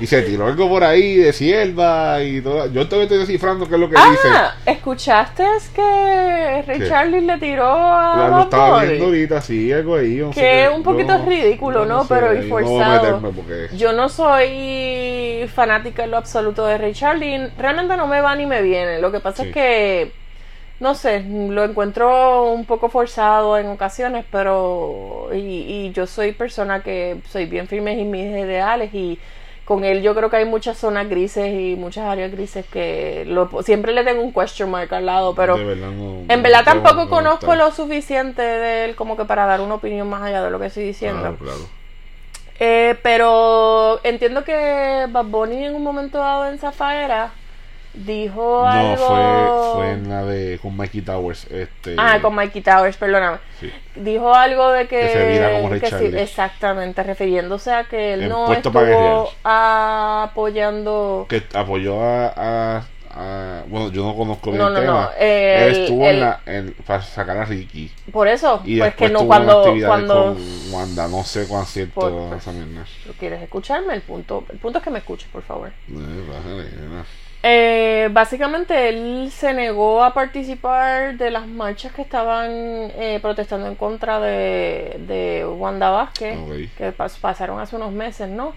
Y 0.00 0.06
se 0.06 0.22
tiró 0.22 0.46
algo 0.46 0.68
por 0.68 0.84
ahí 0.84 1.16
de 1.16 1.32
sierva 1.32 2.22
y 2.22 2.40
todo. 2.40 2.66
Yo 2.72 2.86
todavía 2.86 3.04
estoy 3.04 3.18
descifrando 3.18 3.66
qué 3.68 3.74
es 3.74 3.80
lo 3.80 3.88
que 3.90 3.96
dice. 3.96 4.28
Ah, 4.28 4.54
¿escuchaste 4.64 5.44
que 5.74 6.62
Ray 6.66 6.78
¿Qué? 6.78 7.20
Le 7.20 7.38
tiró 7.38 7.66
a 7.66 8.16
La- 8.16 8.28
lo 8.28 8.42
estaba 8.42 8.84
viendo 8.84 9.06
ahorita, 9.06 9.40
sí, 9.40 9.72
algo 9.72 9.96
ahí. 9.96 10.16
no 10.16 10.30
Que 10.30 10.64
es 10.64 10.70
un 10.74 10.82
poquito 10.82 11.18
Yo- 11.18 11.24
ridículo, 11.24 11.80
yo 11.80 11.86
¿no? 11.86 12.02
sé, 12.04 12.14
Pero 12.14 12.34
y 12.34 12.38
no 12.40 12.48
forzado. 12.48 13.20
porque- 13.34 13.68
Yo 13.76 13.92
no 13.92 14.08
soy 14.08 15.48
fanática 15.54 16.04
en 16.04 16.10
lo 16.12 16.16
absoluto 16.18 16.66
de 16.66 16.78
Ray 16.78 16.92
Charlie. 16.92 17.48
Realmente 17.58 17.96
no 17.96 18.06
me 18.06 18.20
va 18.20 18.34
ni 18.36 18.46
me 18.46 18.62
viene. 18.62 19.00
Lo 19.00 19.10
que 19.12 19.20
pasa 19.20 19.42
Sí. 19.42 19.48
es 19.48 19.54
que, 19.54 20.12
no 20.80 20.94
sé, 20.94 21.24
lo 21.28 21.64
encuentro 21.64 22.50
un 22.52 22.64
poco 22.64 22.88
forzado 22.88 23.58
en 23.58 23.66
ocasiones, 23.68 24.24
pero. 24.30 25.28
Y, 25.32 25.38
y 25.38 25.92
yo 25.92 26.06
soy 26.06 26.32
persona 26.32 26.82
que 26.82 27.16
soy 27.28 27.46
bien 27.46 27.66
firme 27.66 28.00
en 28.00 28.10
mis 28.10 28.24
ideales 28.26 28.94
y 28.94 29.18
con 29.64 29.84
él 29.84 30.00
yo 30.02 30.14
creo 30.14 30.30
que 30.30 30.36
hay 30.36 30.44
muchas 30.46 30.78
zonas 30.78 31.08
grises 31.10 31.52
y 31.52 31.76
muchas 31.76 32.04
áreas 32.06 32.32
grises 32.32 32.64
que 32.72 33.24
lo, 33.26 33.50
siempre 33.62 33.92
le 33.92 34.02
tengo 34.02 34.22
un 34.22 34.32
question 34.32 34.70
mark 34.70 34.94
al 34.94 35.04
lado, 35.04 35.34
pero 35.34 35.58
De 35.58 35.64
verdad 35.64 35.90
no- 35.90 36.24
en 36.32 36.42
verdad 36.42 36.64
tampoco 36.64 36.94
no 37.04 37.08
conozco 37.10 37.54
lo 37.54 37.70
suficiente 37.72 38.40
de 38.40 38.86
él 38.86 38.96
como 38.96 39.16
que 39.18 39.26
para 39.26 39.44
dar 39.44 39.60
una 39.60 39.74
opinión 39.74 40.08
más 40.08 40.22
allá 40.22 40.42
de 40.42 40.50
lo 40.50 40.58
que 40.58 40.66
estoy 40.66 40.84
diciendo. 40.84 41.20
Claro, 41.20 41.36
claro. 41.36 41.58
Eh, 42.60 42.96
pero 43.02 44.00
entiendo 44.04 44.42
que 44.42 45.06
Bad 45.10 45.26
Bunny 45.26 45.66
en 45.66 45.74
un 45.74 45.82
momento 45.82 46.18
dado 46.18 46.46
en 46.48 46.58
Zafaera 46.58 47.30
dijo 47.94 48.62
No, 48.64 48.68
algo... 48.68 49.06
fue, 49.06 49.72
fue 49.74 49.92
en 49.92 50.08
la 50.08 50.24
de 50.24 50.58
con 50.60 50.76
Mikey 50.76 51.02
Towers. 51.02 51.44
Este, 51.50 51.94
Ah, 51.98 52.18
con 52.22 52.34
Mikey 52.34 52.62
Towers, 52.62 52.96
perdóname. 52.96 53.38
sí. 53.60 53.70
Dijo 53.96 54.32
algo 54.34 54.70
de 54.72 54.86
que... 54.86 55.00
Que 55.00 55.08
se 55.12 55.28
vira 55.32 55.52
como 55.52 55.68
Ray 55.70 55.80
que 55.80 55.90
sí, 55.90 56.10
exactamente, 56.16 57.02
refiriéndose 57.02 57.72
a 57.72 57.84
que 57.84 58.14
él 58.14 58.28
no 58.28 58.52
estuvo 58.52 59.30
apoyando... 59.44 61.26
Que 61.28 61.42
apoyó 61.54 62.00
a, 62.02 62.32
a- 62.36 62.82
a- 63.10 63.62
Bueno, 63.66 63.90
yo 63.90 64.04
no 64.04 64.14
conozco 64.16 64.50
bien 64.50 64.62
No, 64.62 64.68
el 64.68 64.74
no, 64.74 64.80
tema. 64.80 64.92
no, 64.92 65.10
el- 65.18 65.62
Él 65.62 65.76
estuvo 65.82 66.04
el- 66.04 66.14
en 66.14 66.20
la, 66.20 66.40
en- 66.46 66.72
para 66.86 67.02
sacar 67.02 67.36
a 67.38 67.44
Ricky. 67.44 67.90
Por 68.12 68.28
eso, 68.28 68.60
Y 68.64 68.78
pues 68.78 68.94
que 68.94 69.08
no 69.08 69.26
cuando... 69.26 69.64
cuando 69.86 70.36
con 70.36 70.72
Wanda. 70.72 71.08
No 71.08 71.24
sé 71.24 71.46
cuán 71.48 71.66
cierto 71.66 71.94
Por-. 72.00 72.38
¿Tú 72.38 73.12
¿Quieres 73.18 73.42
escucharme? 73.42 73.94
El 73.94 74.02
punto, 74.02 74.44
el 74.50 74.58
punto 74.58 74.78
es 74.78 74.84
que 74.84 74.90
me 74.90 74.98
escuches, 75.00 75.28
por 75.30 75.42
favor. 75.42 75.68
Eh, 75.68 75.92
nena. 75.92 77.04
Eh, 77.42 78.08
básicamente 78.10 78.88
él 78.88 79.30
se 79.32 79.54
negó 79.54 80.02
a 80.02 80.12
participar 80.12 81.16
de 81.16 81.30
las 81.30 81.46
marchas 81.46 81.92
que 81.92 82.02
estaban 82.02 82.50
eh, 82.50 83.18
protestando 83.22 83.68
en 83.68 83.76
contra 83.76 84.18
de, 84.18 84.96
de 85.06 85.46
Wanda 85.46 85.90
Vázquez, 85.90 86.36
que 86.76 86.92
pas- 86.96 87.16
pasaron 87.20 87.60
hace 87.60 87.76
unos 87.76 87.92
meses, 87.92 88.28
¿no? 88.28 88.54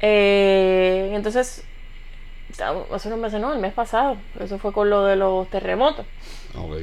Eh, 0.00 1.12
entonces, 1.14 1.64
hace 2.92 3.08
unos 3.08 3.20
meses, 3.20 3.40
no, 3.40 3.52
el 3.52 3.60
mes 3.60 3.72
pasado, 3.72 4.16
eso 4.40 4.58
fue 4.58 4.72
con 4.72 4.90
lo 4.90 5.04
de 5.04 5.14
los 5.16 5.48
terremotos. 5.48 6.04
Ok. 6.56 6.78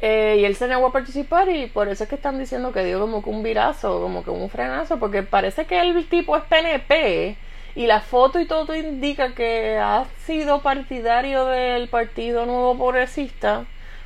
Eh, 0.00 0.38
y 0.40 0.44
él 0.46 0.56
se 0.56 0.66
negó 0.66 0.86
a 0.86 0.92
participar 0.92 1.48
y 1.50 1.66
por 1.66 1.86
eso 1.88 2.02
es 2.04 2.08
que 2.08 2.16
están 2.16 2.38
diciendo 2.38 2.72
que 2.72 2.82
dio 2.84 2.98
como 2.98 3.22
que 3.22 3.30
un 3.30 3.42
virazo, 3.44 4.00
como 4.00 4.24
que 4.24 4.30
un 4.30 4.48
frenazo, 4.50 4.98
porque 4.98 5.22
parece 5.22 5.64
que 5.66 5.80
el 5.80 6.06
tipo 6.08 6.36
es 6.36 6.42
PNP 6.44 7.36
y 7.74 7.86
la 7.86 8.00
foto 8.00 8.38
y 8.38 8.46
todo 8.46 8.74
indica 8.74 9.34
que 9.34 9.78
ha 9.78 10.06
sido 10.26 10.60
partidario 10.60 11.46
del 11.46 11.88
Partido 11.88 12.44
Nuevo 12.46 12.76
Progresista, 12.76 13.64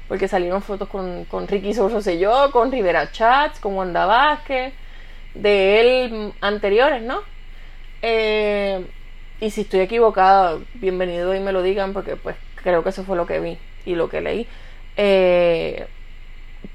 porque 0.08 0.28
salieron 0.28 0.62
fotos 0.62 0.88
con, 0.88 1.24
con 1.24 1.48
Ricky 1.48 1.72
Rosselló, 1.72 2.50
con 2.52 2.70
Rivera 2.70 3.10
Chats, 3.10 3.58
con 3.58 3.74
Wanda 3.74 4.06
Vázquez, 4.06 4.72
de 5.34 5.80
él 5.80 6.32
anteriores, 6.40 7.02
¿no? 7.02 7.20
Eh, 8.02 8.86
y 9.40 9.50
si 9.50 9.62
estoy 9.62 9.80
equivocada, 9.80 10.58
bienvenido 10.74 11.34
y 11.34 11.40
me 11.40 11.52
lo 11.52 11.62
digan 11.62 11.92
porque 11.92 12.16
pues 12.16 12.36
creo 12.62 12.82
que 12.82 12.90
eso 12.90 13.04
fue 13.04 13.16
lo 13.16 13.26
que 13.26 13.40
vi 13.40 13.58
y 13.84 13.94
lo 13.96 14.08
que 14.08 14.20
leí. 14.20 14.46
Eh, 14.96 15.86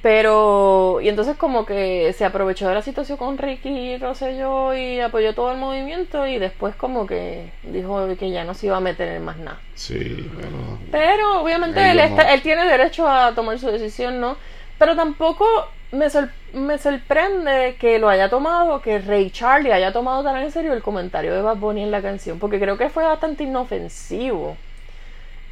pero, 0.02 1.00
y 1.02 1.10
entonces 1.10 1.36
como 1.38 1.66
que 1.66 2.14
se 2.14 2.26
aprovechó 2.26 2.68
de 2.68 2.76
la 2.76 2.82
situación 2.82 3.18
con 3.18 3.38
Ricky 3.38 3.98
Rosselló 3.98 4.74
y 4.76 5.00
apoyó 5.00 5.34
todo 5.34 5.52
el 5.52 5.58
movimiento 5.58 6.26
y 6.28 6.40
después 6.40 6.76
como 6.76 7.08
que 7.08 7.52
dijo 7.64 8.08
que 8.20 8.30
ya 8.32 8.44
no 8.44 8.54
se 8.54 8.68
iba 8.68 8.78
a 8.78 8.82
meter 8.82 9.08
en 9.10 9.26
más 9.26 9.38
nada. 9.38 9.60
Sí, 9.76 10.30
pero. 10.36 10.50
Pero 10.92 11.42
obviamente 11.42 11.92
él, 11.92 12.00
está- 12.00 12.24
no. 12.26 12.30
él 12.30 12.42
tiene 12.42 12.66
derecho 12.66 13.08
a 13.08 13.34
tomar 13.34 13.58
su 13.60 13.68
decisión, 13.68 14.20
¿no? 14.20 14.36
Pero 14.78 14.96
tampoco 14.96 15.46
me, 15.92 16.10
sor- 16.10 16.30
me 16.54 16.78
sorprende 16.78 17.76
que 17.80 18.00
lo 18.00 18.10
haya 18.10 18.30
tomado, 18.30 18.82
que 18.82 19.00
Ray 19.00 19.30
Charlie 19.32 19.72
haya 19.74 19.92
tomado 19.94 20.24
tan 20.24 20.38
en 20.38 20.52
serio 20.52 20.74
el 20.74 20.82
comentario 20.82 21.34
de 21.36 21.42
Bad 21.42 21.58
Bunny 21.58 21.84
en 21.84 21.92
la 21.92 22.02
canción, 22.02 22.40
porque 22.40 22.60
creo 22.60 22.78
que 22.78 22.90
fue 22.90 23.04
bastante 23.04 23.44
inofensivo. 23.44 24.56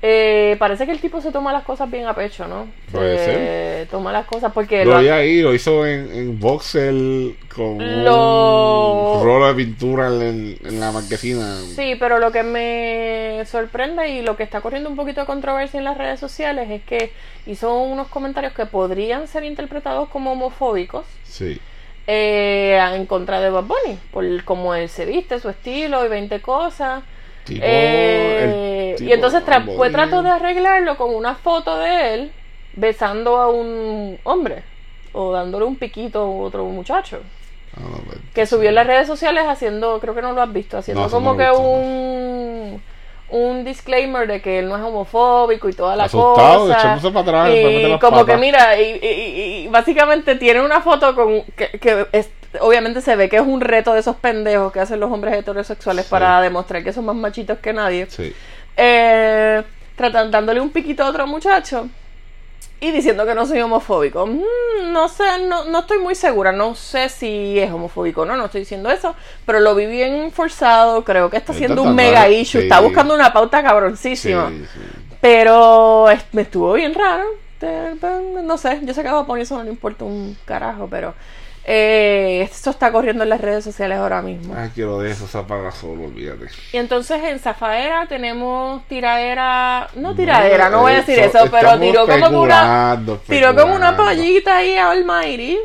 Eh, 0.01 0.55
parece 0.59 0.85
que 0.85 0.93
el 0.93 1.01
tipo 1.01 1.19
se 1.19 1.29
toma 1.31 1.51
las 1.51 1.63
cosas 1.63 1.91
bien 1.91 2.05
a 2.07 2.13
pecho, 2.15 2.47
¿no? 2.47 2.67
Puede 2.91 3.17
Se 3.81 3.85
Toma 3.87 4.13
las 4.13 4.25
cosas 4.25 4.53
porque 4.53 4.85
Lo 4.85 4.93
lo- 4.93 4.99
vi 4.99 5.09
ahí, 5.09 5.41
lo 5.41 5.53
hizo 5.53 5.85
en, 5.85 6.09
en 6.13 6.39
Voxel 6.39 7.35
con 7.53 8.03
Lo- 8.05 9.17
un 9.19 9.23
rolo 9.25 9.47
de 9.47 9.55
pintura 9.55 10.07
en, 10.07 10.57
en 10.63 10.79
la 10.79 10.93
marquesina. 10.93 11.53
Sí, 11.75 11.95
pero 11.99 12.17
lo 12.19 12.31
que 12.31 12.43
me 12.43 13.43
sorprende 13.45 14.07
y 14.09 14.21
lo 14.21 14.37
que 14.37 14.43
está 14.43 14.61
corriendo 14.61 14.89
un 14.89 14.95
poquito 14.95 15.19
de 15.21 15.27
controversia 15.27 15.77
en 15.79 15.83
las 15.83 15.97
redes 15.97 16.19
sociales 16.19 16.69
es 16.69 16.81
que 16.83 17.11
hizo 17.45 17.77
unos 17.81 18.07
comentarios 18.07 18.53
que 18.53 18.65
podrían 18.65 19.27
ser 19.27 19.43
interpretados 19.43 20.07
como 20.09 20.31
homofóbicos 20.31 21.05
Sí. 21.23 21.59
eh, 22.07 22.79
en 22.95 23.05
contra 23.05 23.41
de 23.41 23.49
Bad 23.49 23.63
Bunny, 23.65 23.99
por 24.11 24.43
cómo 24.45 24.73
él 24.75 24.87
se 24.87 25.05
viste, 25.05 25.39
su 25.39 25.49
estilo 25.49 26.05
y 26.05 26.07
20 26.07 26.39
cosas. 26.41 27.03
Tipo, 27.49 27.65
Eh, 27.67 28.91
el 28.91 28.95
tipo 28.97 29.09
y 29.09 29.13
entonces 29.13 29.43
tra- 29.45 29.75
fue 29.75 29.89
trato 29.89 30.21
de 30.23 30.29
arreglarlo 30.29 30.95
con 30.97 31.13
una 31.13 31.35
foto 31.35 31.77
de 31.79 32.13
él 32.13 32.31
besando 32.73 33.37
a 33.37 33.49
un 33.49 34.17
hombre 34.23 34.63
o 35.13 35.31
dándole 35.33 35.65
un 35.65 35.75
piquito 35.75 36.19
a 36.21 36.29
otro 36.29 36.63
muchacho. 36.65 37.19
Ah, 37.75 37.81
que 38.33 38.45
subió 38.45 38.69
en 38.69 38.75
las 38.75 38.87
redes 38.87 39.07
sociales 39.07 39.45
haciendo, 39.47 39.99
creo 39.99 40.13
que 40.15 40.21
no 40.21 40.31
lo 40.33 40.41
has 40.41 40.51
visto, 40.53 40.77
haciendo 40.77 41.03
No, 41.03 41.09
como 41.09 41.31
no 41.31 41.37
que 41.37 41.47
visto, 41.49 41.61
un 41.61 42.78
un 43.31 43.63
disclaimer 43.63 44.27
de 44.27 44.41
que 44.41 44.59
él 44.59 44.69
no 44.69 44.75
es 44.77 44.81
homofóbico 44.83 45.69
y 45.69 45.73
toda 45.73 45.95
la 45.95 46.05
Asustado, 46.05 46.67
cosa. 46.67 46.99
para 47.13 47.19
atrás, 47.21 47.49
y 47.55 47.99
como 47.99 48.25
que 48.25 48.37
mira, 48.37 48.79
y, 48.79 48.99
y- 49.01 49.63
y 49.65 49.67
básicamente 49.67 50.35
tiene 50.35 50.61
una 50.61 50.81
foto 50.81 51.13
con 51.15 51.43
que, 51.55 51.69
que 51.79 52.07
es- 52.11 52.31
obviamente 52.61 53.01
se 53.01 53.15
ve 53.15 53.29
que 53.29 53.35
es 53.35 53.41
un 53.43 53.61
reto 53.61 53.93
de 53.93 53.99
esos 53.99 54.15
pendejos 54.15 54.71
que 54.73 54.79
hacen 54.79 54.99
los 54.99 55.11
hombres 55.11 55.35
heterosexuales 55.35 56.05
Sí. 56.05 56.11
para 56.11 56.41
demostrar 56.41 56.83
que 56.83 56.91
son 56.93 57.05
más 57.05 57.15
machitos 57.15 57.59
que 57.59 57.71
nadie. 57.73 58.07
Sí. 58.09 58.33
Eh, 58.77 59.61
dándole 60.31 60.61
un 60.61 60.69
piquito 60.71 61.03
a 61.03 61.09
otro 61.09 61.27
muchacho 61.27 61.87
y 62.81 62.91
diciendo 62.91 63.25
que 63.25 63.35
no 63.35 63.45
soy 63.45 63.59
homofóbico. 63.61 64.25
Mm, 64.25 64.91
no 64.93 65.07
sé, 65.09 65.23
no, 65.47 65.65
no 65.65 65.79
estoy 65.79 65.99
muy 65.99 66.15
segura, 66.15 66.51
no 66.51 66.75
sé 66.75 67.09
si 67.09 67.59
es 67.59 67.71
homofóbico 67.71 68.21
o 68.21 68.25
no, 68.25 68.37
no 68.37 68.45
estoy 68.45 68.61
diciendo 68.61 68.89
eso, 68.89 69.15
pero 69.45 69.59
lo 69.59 69.75
vi 69.75 69.85
bien 69.85 70.31
forzado, 70.31 71.03
creo 71.03 71.29
que 71.29 71.37
está 71.37 71.51
haciendo 71.51 71.81
un 71.83 71.95
mega 71.95 72.29
issue, 72.29 72.61
sí. 72.61 72.67
está 72.67 72.79
buscando 72.79 73.13
una 73.13 73.33
pauta 73.33 73.61
cabroncísima. 73.63 74.49
sí. 74.49 74.65
Pero 75.21 76.09
es- 76.09 76.23
me 76.31 76.43
estuvo 76.43 76.71
bien 76.73 76.93
raro. 76.93 77.25
No 78.43 78.57
sé, 78.57 78.79
yo 78.83 78.93
sé 78.93 79.01
que 79.01 79.09
a 79.09 79.13
Bad 79.21 79.37
eso 79.39 79.57
no 79.57 79.63
le 79.63 79.69
importa 79.69 80.05
un 80.05 80.37
carajo, 80.45 80.87
pero 80.89 81.13
eh, 81.71 82.41
esto 82.51 82.71
está 82.71 82.91
corriendo 82.91 83.21
en 83.23 83.29
las 83.29 83.39
redes 83.39 83.63
sociales 83.63 83.99
ahora 83.99 84.23
mismo. 84.23 84.55
Ay, 84.57 84.71
quiero 84.73 84.97
de 84.99 85.11
eso, 85.11 85.27
se 85.27 85.37
apaga 85.37 85.69
solo, 85.71 86.05
olvídate. 86.05 86.47
Y 86.73 86.77
entonces 86.77 87.21
en 87.23 87.37
Zafaera 87.37 88.07
tenemos 88.07 88.83
tiraera, 88.87 89.87
no 89.93 90.15
tiraera, 90.15 90.71
no 90.71 90.81
voy 90.81 90.93
a 90.93 90.95
decir 90.95 91.19
Eso, 91.19 91.37
eso, 91.43 91.51
pero 91.51 91.79
tiró 91.79 92.07
como 92.07 92.29
que 92.29 92.35
una, 92.35 92.99
tiró 93.27 93.55
como 93.55 93.75
una 93.75 93.95
pallita 93.95 94.57
ahí 94.57 94.77
a 94.77 94.89
Almighty 94.89 95.59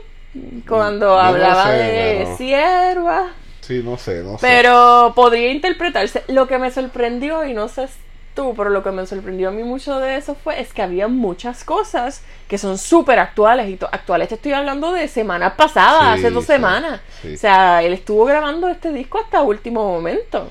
cuando 0.69 1.07
Yo 1.07 1.15
no 1.15 1.21
hablaba 1.21 1.65
sé, 1.69 1.73
de 1.73 2.19
pero- 2.25 2.37
sierva. 2.37 3.27
Sí, 3.63 3.81
no 3.83 3.97
sé, 3.97 4.23
no 4.23 4.33
sé. 4.37 4.47
Pero 4.47 5.15
podría 5.17 5.51
interpretarse. 5.53 6.23
Lo 6.29 6.47
que 6.47 6.59
me 6.59 6.71
sorprendió, 6.71 7.47
y 7.47 7.55
no 7.55 7.69
sé 7.69 7.89
tú, 8.35 8.55
pero 8.57 8.71
lo 8.71 8.83
que 8.83 8.91
me 8.91 9.07
sorprendió 9.07 9.49
a 9.49 9.53
mí 9.53 9.63
mucho 9.63 9.99
de 10.01 10.17
eso 10.17 10.35
fue 10.35 10.61
es 10.61 10.73
que 10.73 10.83
había 10.83 11.09
muchas 11.09 11.65
cosas 11.65 12.23
que 12.49 12.59
son 12.59 12.77
súper 12.79 13.19
actuales. 13.19 13.69
Y 13.69 13.79
actuales 13.93 14.29
te 14.29 14.35
estoy 14.35 14.53
hablando 14.53 14.93
de 14.93 15.09
semana 15.09 15.57
pasada, 15.57 16.15
Sí, 16.15 16.21
hace 16.21 16.31
dos 16.31 16.45
sí, 16.45 16.53
semanas. 16.53 17.01
sí. 17.23 17.35
O 17.35 17.37
sea, 17.39 17.83
él 17.83 17.93
estuvo 17.93 18.25
grabando 18.25 18.69
este 18.69 18.93
disco 18.93 19.19
hasta 19.19 19.43
último 19.43 19.85
momento. 19.87 20.51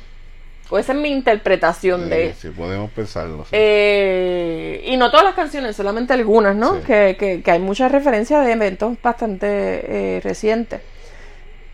O 0.69 0.79
esa 0.79 0.93
es 0.93 0.97
mi 0.99 1.09
interpretación 1.09 2.09
de... 2.09 2.33
Sí, 2.33 2.47
sí, 2.47 2.49
podemos 2.49 2.89
pensarlo. 2.91 3.45
Eh, 3.51 4.81
y 4.85 4.97
no 4.97 5.11
todas 5.11 5.25
las 5.25 5.35
canciones, 5.35 5.75
solamente 5.75 6.13
algunas, 6.13 6.55
¿no? 6.55 6.81
Que, 6.81 7.41
que 7.43 7.51
hay 7.51 7.59
muchas 7.59 7.91
referencias 7.91 8.43
de 8.45 8.53
eventos 8.53 8.95
bastante 9.03 9.47
eh, 9.47 10.21
recientes. 10.21 10.81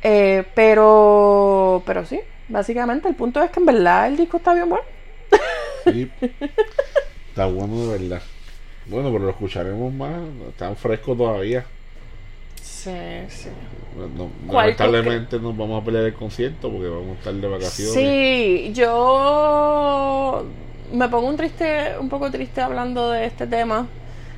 Eh, 0.02 0.44
pero, 0.56 1.84
pero 1.86 2.06
sí, 2.06 2.20
básicamente 2.48 3.08
el 3.08 3.16
punto 3.16 3.42
es 3.42 3.52
que 3.52 3.60
en 3.60 3.66
verdad 3.66 4.08
el 4.08 4.18
disco 4.18 4.38
está 4.38 4.54
bien 4.54 4.70
bueno. 4.70 4.86
Sí. 5.84 6.10
Está 7.30 7.46
bueno 7.46 7.88
de 7.88 7.98
verdad. 8.00 8.22
Bueno, 8.88 9.12
pero 9.12 9.26
lo 9.26 9.30
escucharemos 9.32 9.94
más. 9.94 10.12
Está 10.50 10.74
fresco 10.76 11.16
todavía. 11.16 11.66
Sí, 12.62 12.92
sí. 13.30 13.50
No- 14.16 14.30
¿Cuál 14.48 14.76
tú 14.76 14.84
lamentablemente 14.84 15.40
nos 15.40 15.56
vamos 15.58 15.82
a 15.82 15.86
pelear 15.86 16.06
el 16.06 16.14
concierto 16.14 16.72
porque 16.72 16.88
vamos 16.88 17.16
a 17.16 17.20
estar 17.20 17.34
de 17.34 17.48
vacaciones. 17.48 17.94
Sí, 17.94 18.72
yo 18.74 20.46
me 20.94 21.10
pongo 21.10 21.28
un 21.28 21.38
triste, 21.38 21.94
un 22.00 22.10
poco 22.10 22.32
triste 22.32 22.62
hablando 22.62 23.12
de 23.12 23.26
este 23.26 23.48
tema. 23.48 23.88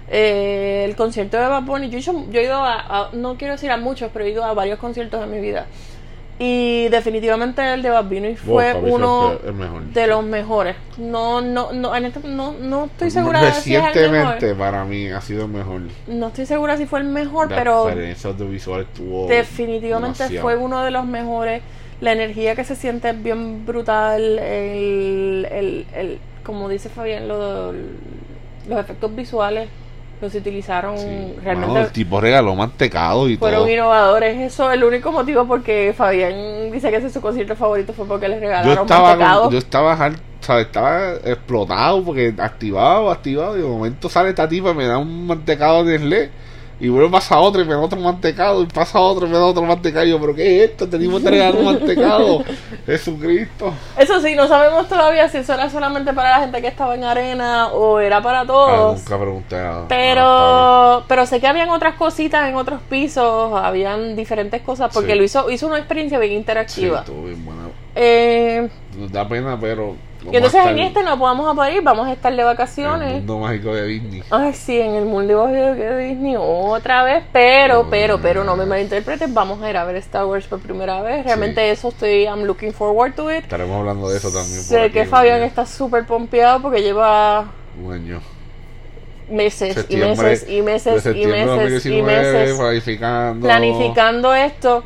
Eh, 0.09 0.83
el 0.89 0.95
concierto 0.95 1.37
de 1.37 1.47
Bad 1.47 1.63
Bunny, 1.63 1.89
yo, 1.89 1.97
he 1.97 2.01
hecho- 2.01 2.25
yo 2.31 2.39
he 2.39 2.43
ido 2.43 2.55
a, 2.57 2.79
a- 2.79 3.09
no 3.13 3.37
quiero 3.37 3.53
decir 3.53 3.71
a 3.71 3.77
muchos, 3.77 4.09
pero 4.11 4.25
he 4.25 4.31
ido 4.31 4.43
a 4.43 4.53
varios 4.53 4.77
conciertos 4.79 5.23
en 5.23 5.31
mi 5.31 5.39
vida. 5.39 5.67
Y 6.43 6.89
definitivamente 6.89 7.61
el 7.71 7.83
de 7.83 7.91
Bad 7.91 8.05
Bunny 8.05 8.35
fue 8.35 8.73
uno 8.73 9.33
de 9.93 10.07
los 10.07 10.23
mejores. 10.23 10.75
No, 10.97 11.39
no, 11.39 11.71
no, 11.71 11.95
en 11.95 12.05
este- 12.05 12.27
no, 12.27 12.53
no 12.53 12.85
estoy 12.85 13.11
segura 13.11 13.43
de 13.43 13.51
si 13.51 13.75
es 13.75 13.79
el 13.83 13.85
Recientemente 13.93 14.45
mejor. 14.47 14.57
para 14.57 14.83
mí 14.85 15.07
ha 15.09 15.21
sido 15.21 15.45
el 15.45 15.51
mejor. 15.51 15.81
No 16.07 16.27
estoy 16.29 16.47
segura 16.47 16.77
si 16.77 16.87
fue 16.87 16.99
el 17.01 17.05
mejor, 17.05 17.51
La 17.51 17.57
pero 17.57 17.85
experiencia 17.87 18.31
audiovisual 18.31 18.81
estuvo 18.81 19.27
definitivamente 19.27 20.17
demasiado. 20.23 20.41
fue 20.41 20.55
uno 20.57 20.83
de 20.83 20.89
los 20.89 21.05
mejores. 21.05 21.61
La 21.99 22.13
energía 22.13 22.55
que 22.55 22.63
se 22.63 22.75
siente 22.75 23.11
es 23.11 23.21
bien 23.21 23.63
brutal. 23.63 24.39
El, 24.39 25.47
el, 25.51 25.85
el, 25.93 26.19
como 26.43 26.69
dice 26.69 26.89
Fabián, 26.89 27.27
lo, 27.27 27.71
los 27.71 28.79
efectos 28.79 29.15
visuales 29.15 29.69
los 30.21 30.35
utilizaron 30.35 30.97
Sí. 30.97 31.33
realmente. 31.43 31.73
Mano, 31.73 31.85
el 31.85 31.91
tipo 31.91 32.21
regaló 32.21 32.55
mantecado 32.55 33.27
y 33.27 33.37
fueron 33.37 33.61
todo. 33.61 33.69
innovadores. 33.69 34.39
Eso 34.39 34.69
es 34.69 34.77
el 34.77 34.83
único 34.83 35.11
motivo 35.11 35.45
porque 35.47 35.93
Fabián 35.97 36.71
dice 36.71 36.89
que 36.91 36.97
ese 36.97 37.07
es 37.07 37.13
su 37.13 37.21
concierto 37.21 37.55
favorito 37.55 37.91
fue 37.93 38.05
porque 38.05 38.27
les 38.27 38.37
Yo 38.39 38.41
regalaron 38.47 38.81
estaba, 38.83 39.09
mantecado. 39.09 39.49
yo 39.51 39.57
estaba, 39.57 40.11
estaba 40.59 41.13
explotado 41.25 42.03
porque 42.03 42.33
activado, 42.37 43.09
activado. 43.11 43.57
Y 43.57 43.61
de 43.61 43.67
momento 43.67 44.09
sale 44.09 44.29
esta 44.29 44.47
tipa, 44.47 44.73
me 44.73 44.85
da 44.85 44.97
un 44.97 45.27
mantecado 45.27 45.83
de 45.83 45.97
Nestlé. 45.97 46.29
Y 46.81 46.87
luego 46.87 47.11
pasa 47.11 47.39
otro 47.39 47.61
y 47.61 47.65
me 47.65 47.73
da 47.75 47.79
otro 47.79 47.99
mantecado. 47.99 48.63
Y 48.63 48.65
pasa 48.65 48.99
otro 48.99 49.27
y 49.27 49.29
me 49.29 49.37
da 49.37 49.45
otro 49.45 49.61
mantecado. 49.61 50.03
Y 50.05 50.09
yo, 50.09 50.19
¿pero 50.19 50.33
qué 50.33 50.63
es 50.63 50.71
esto? 50.71 50.89
Tenemos 50.89 51.21
un 51.21 51.63
mantecado. 51.65 52.43
Jesucristo. 52.87 53.71
Eso 53.97 54.19
sí, 54.19 54.33
no 54.35 54.47
sabemos 54.47 54.87
todavía 54.89 55.29
si 55.29 55.37
eso 55.37 55.53
era 55.53 55.69
solamente 55.69 56.11
para 56.13 56.31
la 56.31 56.39
gente 56.39 56.59
que 56.59 56.67
estaba 56.67 56.95
en 56.95 57.03
arena 57.03 57.67
o 57.67 57.99
era 57.99 58.21
para 58.21 58.41
Ah, 58.41 58.45
todos. 58.47 58.97
nunca 58.99 59.17
pregunté 59.19 59.55
a- 59.57 59.83
a- 59.83 59.87
Pero, 59.87 61.03
pero 61.07 61.25
sé 61.27 61.39
que 61.39 61.47
habían 61.47 61.69
otras 61.69 61.93
cositas 61.95 62.49
en 62.49 62.55
otros 62.55 62.81
pisos, 62.89 63.53
habían 63.53 64.15
diferentes 64.15 64.61
cosas, 64.63 64.89
porque 64.93 65.11
Sí. 65.13 65.17
lo 65.19 65.23
hizo, 65.23 65.49
hizo 65.51 65.67
una 65.67 65.77
experiencia 65.77 66.17
bien 66.17 66.31
Sí, 66.31 66.37
interactiva. 66.37 66.99
estuvo 67.01 67.23
bien 67.25 67.45
buena. 67.45 67.60
Eh, 67.95 68.69
Nos 68.97 69.11
da 69.11 69.27
pena, 69.27 69.57
pero. 69.59 69.95
y 70.31 70.35
entonces 70.35 70.65
en 70.65 70.79
este 70.79 71.03
no 71.03 71.17
podemos 71.19 71.53
poder 71.55 71.73
ir, 71.73 71.81
vamos 71.81 72.07
a 72.07 72.13
estar 72.13 72.31
de 72.31 72.39
El 72.39 72.45
vacaciones. 72.45 73.13
mundo 73.15 73.39
mágico 73.39 73.73
de 73.75 73.85
Disney. 73.85 74.23
Ay, 74.29 74.53
sí, 74.53 74.79
en 74.79 74.95
el 74.95 75.05
mundo 75.05 75.47
de 75.47 76.07
Disney 76.07 76.35
otra 76.37 77.03
vez, 77.03 77.23
pero, 77.33 77.87
pero, 77.89 78.19
pero, 78.21 78.43
no 78.43 78.55
me 78.55 78.65
malinterpreten, 78.65 79.33
vamos 79.33 79.61
a 79.61 79.69
ir 79.69 79.75
a 79.77 79.83
ver 79.83 79.95
Star 79.97 80.25
Wars 80.25 80.45
por 80.47 80.59
primera 80.59 81.01
vez. 81.01 81.25
Realmente 81.25 81.69
eso 81.71 81.89
estoy, 81.89 82.23
I'm 82.25 82.43
looking 82.43 82.71
forward 82.73 83.13
to 83.15 83.29
it. 83.31 83.43
Estaremos 83.43 83.77
hablando 83.79 84.09
de 84.09 84.17
eso 84.17 84.29
también. 84.29 84.61
Sé 84.61 84.81
aquí, 84.83 84.93
que 84.93 85.05
Fabián 85.05 85.39
porque 85.39 85.47
está 85.47 85.65
súper 85.65 86.05
pompeado 86.05 86.61
porque 86.61 86.81
lleva 86.81 87.51
Un 87.83 87.91
año. 87.93 88.21
meses 89.29 89.85
y 89.89 89.95
meses 89.97 90.45
y 90.47 90.61
meses 90.61 91.05
y 91.05 91.25
meses 91.25 91.85
y 91.85 91.99
2019, 92.01 92.33
meses 92.33 92.57
planificando. 92.57 93.45
planificando 93.47 94.33
esto. 94.35 94.83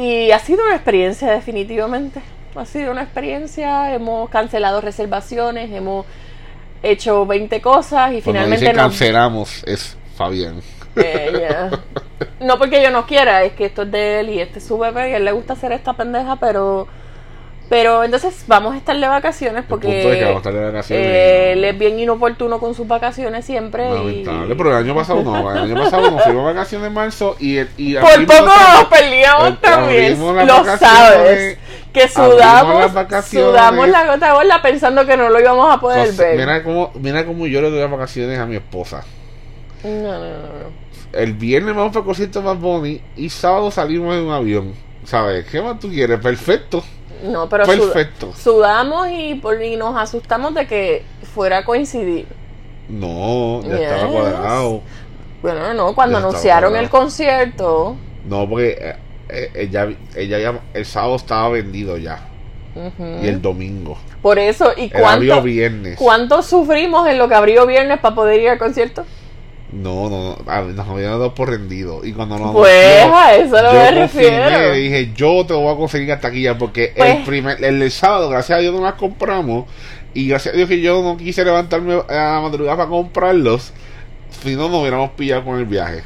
Y 0.00 0.30
ha 0.30 0.38
sido 0.38 0.64
una 0.64 0.74
experiencia 0.76 1.28
definitivamente. 1.32 2.20
Ha 2.54 2.64
sido 2.64 2.92
una 2.92 3.02
experiencia, 3.02 3.92
hemos 3.92 4.30
cancelado 4.30 4.80
reservaciones, 4.80 5.72
hemos 5.72 6.06
hecho 6.82 7.26
20 7.26 7.60
cosas 7.60 8.10
y 8.12 8.22
Cuando 8.22 8.22
finalmente 8.22 8.64
dice 8.66 8.72
nos- 8.74 8.82
cancelamos, 8.82 9.64
es 9.66 9.96
Fabián. 10.16 10.60
Eh. 10.96 11.70
No 12.40 12.56
porque 12.58 12.80
yo 12.82 12.90
no 12.90 13.06
quiera, 13.06 13.42
es 13.44 13.52
que 13.52 13.64
esto 13.66 13.82
es 13.82 13.90
de 13.90 14.20
él 14.20 14.30
y 14.30 14.40
este 14.40 14.58
es 14.60 14.66
su 14.66 14.78
bebé 14.78 15.10
y 15.10 15.12
a 15.14 15.16
él 15.16 15.24
le 15.24 15.32
gusta 15.32 15.52
hacer 15.54 15.72
esta 15.72 15.92
pendeja, 15.94 16.36
pero 16.36 16.86
pero 17.68 18.02
entonces 18.04 18.44
vamos 18.46 18.74
a 18.74 18.78
estar 18.78 18.98
de 18.98 19.06
vacaciones 19.06 19.64
porque 19.68 19.88
punto 19.88 20.12
es 20.12 20.18
que 20.18 20.24
vamos 20.24 20.36
a 20.36 20.38
estar 20.38 20.52
de 20.54 20.64
vacaciones 20.64 21.06
eh, 21.06 21.44
y 21.48 21.52
él 21.52 21.60
no- 21.62 21.66
es 21.68 21.78
bien 21.78 22.00
inoportuno 22.00 22.58
con 22.60 22.74
sus 22.74 22.86
vacaciones 22.88 23.44
siempre. 23.44 23.88
y- 23.90 23.94
Lamentable, 24.24 24.54
pero 24.56 24.70
el 24.70 24.84
año 24.84 24.94
pasado 24.94 25.22
no. 25.22 25.50
El 25.52 25.58
año 25.58 25.74
pasado 25.74 26.10
nos 26.10 26.22
fuimos 26.22 26.46
de 26.46 26.52
vacaciones 26.54 26.86
en 26.88 26.94
marzo 26.94 27.36
y, 27.38 27.58
y 27.76 27.94
Por 27.96 28.26
poco 28.26 28.44
nos 28.46 28.84
peleamos 28.86 29.48
el- 29.48 29.56
también, 29.58 30.18
lo 30.46 30.64
sabes. 30.78 31.58
Que 31.92 32.06
sudamos, 32.08 32.92
sudamos 33.50 33.88
la 33.88 34.06
gota 34.14 34.32
gorda 34.34 34.62
pensando 34.62 35.06
que 35.06 35.16
no 35.16 35.28
lo 35.30 35.40
íbamos 35.40 35.74
a 35.74 35.80
poder 35.80 36.12
ver. 36.12 36.36
mira 36.38 36.62
cómo, 36.62 36.92
mira 36.94 37.24
cómo 37.26 37.46
yo 37.46 37.60
le 37.62 37.70
doy 37.70 37.80
las 37.80 37.90
vacaciones 37.90 38.38
a 38.38 38.46
mi 38.46 38.56
esposa. 38.56 39.04
No, 39.82 39.90
no, 39.90 40.18
no, 40.18 40.18
no. 40.20 40.88
El 41.12 41.32
viernes 41.32 41.74
vamos 41.74 41.88
para 41.90 42.00
el 42.00 42.06
concierto 42.06 42.42
más 42.42 42.60
Bonnie 42.60 43.00
y 43.16 43.30
sábado 43.30 43.70
salimos 43.70 44.14
en 44.14 44.24
un 44.24 44.32
avión. 44.32 44.74
¿Sabes? 45.04 45.46
¿Qué 45.46 45.62
más 45.62 45.78
tú 45.80 45.88
quieres? 45.88 46.20
Perfecto. 46.20 46.84
No, 47.22 47.48
pero 47.48 47.64
sud- 47.66 47.92
Perfecto. 47.92 48.32
sudamos 48.36 49.08
y, 49.10 49.34
por- 49.36 49.62
y 49.62 49.76
nos 49.76 49.96
asustamos 49.96 50.54
de 50.54 50.66
que 50.66 51.04
fuera 51.34 51.58
a 51.58 51.64
coincidir. 51.64 52.26
No, 52.88 53.62
ya 53.62 53.76
estaba 53.76 54.02
Yes. 54.02 54.10
cuadrado. 54.12 54.80
Bueno, 55.42 55.74
no, 55.74 55.94
cuando 55.94 56.14
Ya 56.14 56.18
estaba 56.18 56.28
anunciaron 56.30 56.76
el 56.76 56.88
concierto. 56.88 57.96
No, 58.26 58.48
porque 58.48 58.76
eh, 58.80 58.96
eh, 59.28 59.50
ella, 59.54 59.88
ella 60.16 60.38
ya, 60.38 60.60
el 60.74 60.84
sábado 60.84 61.16
estaba 61.16 61.48
vendido 61.50 61.96
ya. 61.96 62.20
Y 63.22 63.26
el 63.26 63.42
domingo. 63.42 63.98
Por 64.22 64.38
eso, 64.38 64.70
¿y 64.76 64.88
cuánto, 64.88 65.42
viernes. 65.42 65.96
cuánto 65.98 66.42
sufrimos 66.42 67.08
en 67.08 67.18
lo 67.18 67.28
que 67.28 67.34
abrió 67.34 67.66
viernes 67.66 67.98
para 67.98 68.14
poder 68.14 68.40
ir 68.40 68.48
al 68.50 68.58
concierto? 68.58 69.04
No, 69.70 70.08
no, 70.08 70.36
no. 70.44 70.62
Nos 70.72 70.88
habían 70.88 71.10
dado 71.10 71.34
por 71.34 71.50
rendido. 71.50 72.04
Y 72.04 72.12
cuando 72.14 72.38
nos 72.38 72.52
Pues 72.54 73.04
a 73.04 73.34
eso 73.34 73.60
lo 73.62 73.72
me 73.72 73.90
refiero. 73.90 74.72
dije, 74.72 75.12
yo 75.14 75.44
te 75.46 75.52
voy 75.52 75.72
a 75.72 75.76
conseguir 75.76 76.08
la 76.08 76.20
taquilla 76.20 76.56
porque 76.56 76.92
Pues- 76.96 77.16
el 77.18 77.24
primer, 77.24 77.62
el, 77.62 77.78
del 77.78 77.90
sábado, 77.90 78.30
gracias 78.30 78.58
a 78.58 78.62
Dios 78.62 78.74
no 78.74 78.82
las 78.82 78.94
compramos 78.94 79.66
y 80.14 80.28
gracias 80.28 80.54
a 80.54 80.56
Dios 80.56 80.68
que 80.70 80.80
yo 80.80 81.02
no 81.02 81.16
quise 81.18 81.44
levantarme 81.44 82.00
a 82.08 82.14
la 82.14 82.40
madrugada 82.40 82.78
para 82.78 82.88
comprarlos, 82.88 83.72
si 84.42 84.54
no 84.56 84.68
nos 84.68 84.80
hubiéramos 84.80 85.10
pillado 85.10 85.44
con 85.44 85.58
el 85.58 85.66
viaje. 85.66 86.02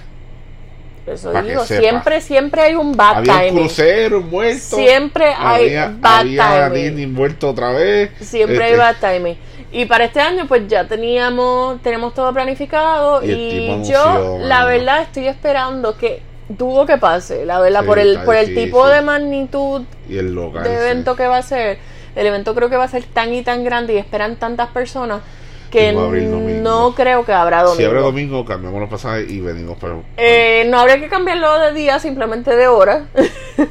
Eso 1.07 1.33
digo, 1.43 1.65
siempre, 1.65 2.21
siempre 2.21 2.63
hay 2.63 2.75
un 2.77 2.97
bad 2.97 3.17
había 3.19 3.33
un 3.35 3.39
timing. 3.41 3.63
crucero 3.65 4.21
muerto. 4.21 4.77
Siempre 4.77 5.35
hay 5.37 5.67
había, 5.67 5.95
bad 5.99 6.21
había 6.21 6.73
timing. 6.73 7.13
Muerto 7.13 7.51
otra 7.51 7.71
vez. 7.73 8.11
Siempre 8.21 8.63
hay 8.63 8.73
Este, 8.73 8.77
bad 8.77 8.97
timing. 9.01 9.37
Y 9.73 9.87
para 9.87 10.05
este 10.05 10.21
año, 10.21 10.47
pues 10.47 10.69
ya 10.69 10.87
teníamos, 10.87 11.81
tenemos 11.83 12.13
todo 12.15 12.33
planificado. 12.33 13.23
Y 13.25 13.83
yo, 13.85 14.39
la 14.41 14.65
verdad, 14.67 15.03
estoy 15.03 15.27
esperando 15.29 15.97
que 15.97 16.21
dudo 16.49 16.85
que 16.87 16.99
pase. 16.99 17.47
La 17.47 17.59
verdad, 17.61 17.81
Sí, 17.81 17.87
por 17.87 17.99
el, 17.99 18.19
por 18.21 18.37
el 18.37 18.55
tipo 18.55 18.87
de 18.87 19.01
magnitud 19.01 19.83
Y 20.09 20.19
el 20.19 20.35
local. 20.35 20.63
de 20.65 20.71
sí. 20.71 20.77
evento 20.77 21.17
que 21.17 21.27
va 21.27 21.39
a 21.39 21.43
ser. 21.43 21.79
El 22.15 22.27
evento 22.27 22.55
creo 22.55 22.69
que 22.69 22.77
va 22.77 22.85
a 22.85 22.89
ser 22.89 23.05
tan 23.05 23.33
y 23.33 23.43
tan 23.43 23.65
grande 23.65 23.95
y 23.95 23.97
esperan 23.97 24.37
tantas 24.37 24.69
personas 24.69 25.23
que 25.71 25.91
no 25.95 26.95
creo 26.95 27.25
que 27.25 27.33
habrá 27.33 27.63
domingo. 27.63 27.79
Si 27.79 27.85
abre 27.87 28.01
domingo, 28.01 28.45
cambiamos 28.45 28.79
los 28.79 28.91
pasajes 28.91 29.31
y 29.31 29.41
venimos. 29.41 29.79
Pero, 29.81 30.03
Eh, 30.19 30.67
no 30.69 30.79
habría 30.79 31.01
que 31.01 31.09
cambiarlo 31.09 31.59
de 31.59 31.73
día, 31.73 31.99
simplemente 31.99 32.55
de 32.55 32.67
hora. 32.69 33.07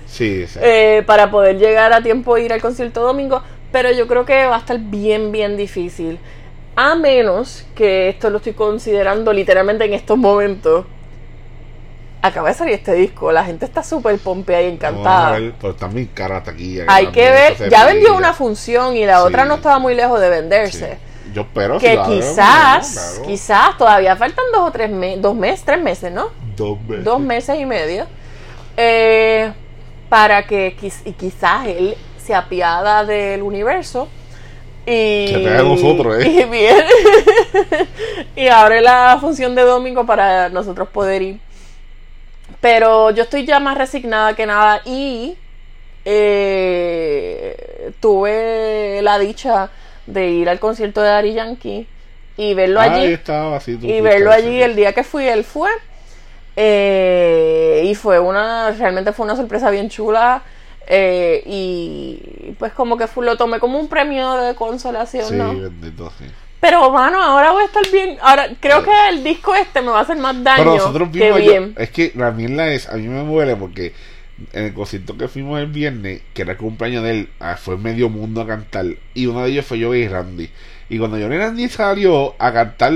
sí, 0.07 0.47
sí. 0.47 0.59
eh, 0.63 1.03
para 1.05 1.29
poder 1.29 1.59
llegar 1.59 1.93
a 1.93 2.01
tiempo 2.01 2.35
e 2.37 2.41
ir 2.45 2.53
al 2.53 2.59
concierto 2.61 3.01
domingo, 3.01 3.43
pero 3.71 3.91
yo 3.91 4.07
creo 4.07 4.25
que 4.25 4.45
va 4.45 4.55
a 4.55 4.59
estar 4.59 4.77
bien, 4.79 5.31
bien 5.31 5.57
difícil. 5.57 6.19
A 6.75 6.95
menos 6.95 7.65
que 7.75 8.09
esto 8.09 8.29
lo 8.29 8.37
estoy 8.37 8.53
considerando 8.53 9.33
literalmente 9.33 9.85
en 9.85 9.93
estos 9.93 10.17
momentos. 10.17 10.85
Acaba 12.23 12.49
de 12.49 12.53
salir 12.53 12.75
este 12.75 12.93
disco, 12.93 13.31
la 13.31 13.43
gente 13.43 13.65
está 13.65 13.81
súper 13.83 14.17
pompeada 14.19 14.61
y 14.61 14.67
encantada. 14.67 15.31
ver, 15.39 15.53
pero 15.59 15.73
también 15.73 16.07
cara 16.13 16.37
hasta 16.37 16.51
aquí. 16.51 16.79
Hay 16.87 17.07
que 17.07 17.31
ver, 17.31 17.69
ya 17.69 17.85
vendió 17.85 18.15
una 18.15 18.33
función 18.33 18.95
y 18.95 19.05
la 19.05 19.21
Sí. 19.21 19.27
otra 19.27 19.45
no 19.45 19.55
estaba 19.55 19.79
muy 19.79 19.95
lejos 19.95 20.19
de 20.21 20.29
venderse. 20.29 20.97
Yo 21.33 21.41
espero 21.43 21.79
Que 21.79 21.97
si 21.97 22.11
quizás, 22.11 23.15
claro. 23.15 23.27
quizás 23.27 23.77
todavía 23.77 24.15
faltan 24.17 24.45
dos 24.53 24.67
o 24.67 24.71
tres 24.71 24.91
meses, 24.91 25.21
dos 25.21 25.33
meses, 25.33 25.63
tres 25.65 25.81
meses, 25.81 26.11
¿no? 26.11 26.27
Dos 26.55 26.77
veces. 26.87 27.05
dos 27.05 27.19
meses 27.21 27.57
y 27.59 27.65
medio 27.65 28.05
eh, 28.77 29.51
para 30.09 30.45
que 30.45 30.75
y 31.05 31.11
quizás 31.13 31.65
él 31.67 31.95
se 32.23 32.33
apiada 32.33 33.05
del 33.05 33.41
universo 33.41 34.07
y 34.85 35.45
nosotros, 35.63 36.23
¿eh? 36.23 36.29
y 36.31 36.43
viene 36.45 36.85
y 38.35 38.47
abre 38.47 38.81
la 38.81 39.17
función 39.21 39.53
de 39.53 39.61
domingo 39.61 40.05
para 40.05 40.49
nosotros 40.49 40.89
poder 40.89 41.21
ir. 41.21 41.39
Pero 42.59 43.11
yo 43.11 43.23
estoy 43.23 43.45
ya 43.45 43.59
más 43.59 43.77
resignada 43.77 44.35
que 44.35 44.45
nada 44.45 44.81
y 44.85 45.35
eh, 46.05 47.91
tuve 47.99 49.01
la 49.03 49.19
dicha 49.19 49.69
de 50.07 50.29
ir 50.29 50.49
al 50.49 50.59
concierto 50.59 51.01
de 51.01 51.09
Ari 51.09 51.33
Yankee 51.33 51.87
y 52.37 52.53
verlo 52.53 52.79
allí. 52.79 53.05
Ahí 53.05 53.13
estaba, 53.13 53.57
así 53.57 53.77
tú 53.77 53.85
y 53.85 54.01
verlo 54.01 54.31
allí 54.31 54.61
el 54.61 54.75
día 54.75 54.93
que 54.93 55.03
fui 55.03 55.27
él 55.27 55.43
fue 55.43 55.69
eh, 56.55 57.83
y 57.85 57.93
fue 57.95 58.19
una 58.19 58.71
realmente 58.71 59.13
fue 59.13 59.25
una 59.25 59.35
sorpresa 59.35 59.69
bien 59.69 59.89
chula 59.89 60.41
eh, 60.93 61.41
y 61.45 62.51
pues 62.59 62.73
como 62.73 62.97
que 62.97 63.05
lo 63.21 63.37
tomé 63.37 63.59
como 63.59 63.79
un 63.79 63.87
premio 63.87 64.33
de 64.33 64.55
consolación 64.55 65.25
Sí, 65.29 65.35
¿no? 65.35 65.57
bendito, 65.57 66.11
sí. 66.19 66.25
pero 66.59 66.91
mano 66.91 67.21
ahora 67.23 67.51
voy 67.53 67.63
a 67.63 67.65
estar 67.67 67.89
bien 67.91 68.17
ahora 68.21 68.49
creo 68.59 68.83
que 68.83 68.91
el 69.09 69.23
disco 69.23 69.55
este 69.55 69.81
me 69.81 69.87
va 69.87 69.99
a 69.99 70.01
hacer 70.01 70.17
más 70.17 70.43
daño 70.43 70.63
Pero 70.63 70.75
nosotros 70.75 71.09
que 71.13 71.19
vimos, 71.23 71.39
yo- 71.39 71.51
bien 71.51 71.75
es 71.77 71.91
que 71.91 72.11
la 72.15 72.31
mierda 72.31 72.67
es, 72.73 72.89
a 72.89 72.95
mí 72.97 73.07
me 73.07 73.23
muere 73.23 73.55
porque 73.55 73.93
en 74.53 74.65
el 74.65 74.73
concierto 74.73 75.15
que 75.17 75.27
fuimos 75.27 75.59
el 75.59 75.67
viernes, 75.67 76.23
que 76.33 76.41
era 76.41 76.53
el 76.53 76.57
cumpleaños 76.57 77.03
de 77.03 77.11
él, 77.11 77.29
ah, 77.39 77.57
fue 77.57 77.77
medio 77.77 78.09
mundo 78.09 78.41
a 78.41 78.47
cantar. 78.47 78.85
Y 79.13 79.27
uno 79.27 79.43
de 79.43 79.51
ellos 79.51 79.65
fue 79.67 79.77
yo 79.77 79.93
y 79.93 80.07
Randy. 80.07 80.49
Y 80.89 80.97
cuando 80.97 81.19
yo 81.19 81.31
y 81.31 81.37
Randy 81.37 81.69
salió 81.69 82.33
a 82.39 82.51
cantar, 82.51 82.91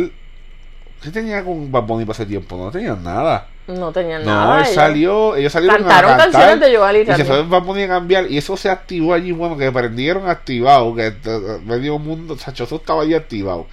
¿qué 1.03 1.11
tenía 1.11 1.43
con 1.45 1.71
Bad 1.71 1.83
Bunny 1.83 2.03
para 2.03 2.15
ese 2.15 2.25
tiempo? 2.25 2.57
No 2.57 2.71
tenía 2.71 2.95
nada. 2.95 3.47
No 3.67 3.91
tenía 3.91 4.19
No, 4.19 4.25
nada 4.25 4.55
él 4.59 4.63
ellos 4.63 4.75
salió, 4.75 5.35
ellos 5.35 5.51
salieron 5.53 5.77
cantaron 5.77 6.11
a 6.11 6.17
cantar. 6.17 6.31
canciones 6.41 6.59
de 6.71 6.77
Joel 6.77 6.97
y 6.97 7.05
se 7.05 7.25
fue 7.25 7.41
Bunny 7.43 7.83
a 7.83 7.87
cambiar 7.87 8.29
y 8.31 8.37
eso 8.37 8.55
se 8.57 8.69
activó 8.69 9.13
allí, 9.13 9.31
bueno, 9.31 9.57
que 9.57 9.71
prendieron 9.71 10.29
activado, 10.29 10.93
que 10.95 11.07
eh, 11.07 11.59
medio 11.65 11.97
mundo, 11.97 12.37
Sachoso 12.37 12.75
estaba 12.75 13.01
allí 13.03 13.13
activado. 13.15 13.67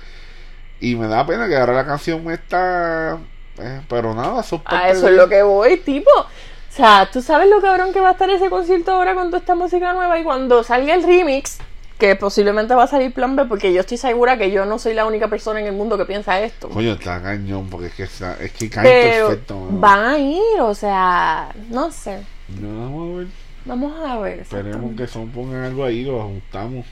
Y 0.80 0.96
me 0.96 1.06
da 1.06 1.24
pena 1.26 1.46
que 1.48 1.56
ahora 1.56 1.74
la 1.74 1.86
canción 1.86 2.28
está... 2.30 3.18
eh, 3.58 3.80
pero 3.88 4.14
nada, 4.14 4.40
eso 4.40 4.56
es 4.56 4.62
a 4.64 4.88
eso 4.88 5.06
de- 5.06 5.12
es 5.12 5.16
lo 5.16 5.28
que 5.28 5.42
voy 5.42 5.76
tipo 5.76 6.10
O 6.20 6.26
sea, 6.74 7.08
tú 7.12 7.20
sabes 7.22 7.48
lo 7.50 7.60
cabrón 7.60 7.92
que 7.92 8.00
va 8.00 8.08
a 8.08 8.12
estar 8.12 8.28
ese 8.30 8.48
concierto 8.48 8.92
ahora 8.92 9.14
con 9.14 9.26
toda 9.26 9.38
esta 9.38 9.54
música 9.54 9.92
nueva 9.92 10.18
y 10.18 10.24
cuando 10.24 10.64
salga 10.64 10.94
el 10.94 11.02
remix, 11.04 11.58
que 12.02 12.16
posiblemente 12.16 12.74
va 12.74 12.82
a 12.82 12.86
salir 12.88 13.12
plan 13.14 13.36
B, 13.36 13.44
porque 13.44 13.72
yo 13.72 13.78
estoy 13.78 13.96
segura 13.96 14.36
que 14.36 14.50
yo 14.50 14.64
no 14.64 14.80
soy 14.80 14.92
la 14.92 15.06
única 15.06 15.28
persona 15.28 15.60
en 15.60 15.66
el 15.68 15.72
mundo 15.72 15.96
que 15.96 16.04
piensa 16.04 16.40
esto. 16.40 16.68
Coño, 16.68 16.94
está 16.94 17.22
cañón, 17.22 17.68
porque 17.70 17.86
es 17.86 17.94
que, 17.94 18.02
está- 18.02 18.36
es 18.40 18.50
que 18.50 18.68
cae 18.68 18.82
Pero 18.82 19.28
perfecto. 19.28 19.54
mano. 19.60 19.78
van 19.78 20.04
a 20.06 20.18
ir, 20.18 20.60
o 20.60 20.74
sea, 20.74 21.54
no 21.70 21.92
sé. 21.92 22.24
No, 22.60 22.80
vamos 22.80 23.14
a 23.14 23.18
ver. 23.18 23.26
Vamos 23.64 24.00
a 24.04 24.18
ver. 24.18 24.40
Esperemos 24.40 24.96
que 24.96 25.06
son 25.06 25.28
pongan 25.30 25.62
algo 25.62 25.84
ahí, 25.84 26.02
lo 26.02 26.20
ajustamos. 26.20 26.84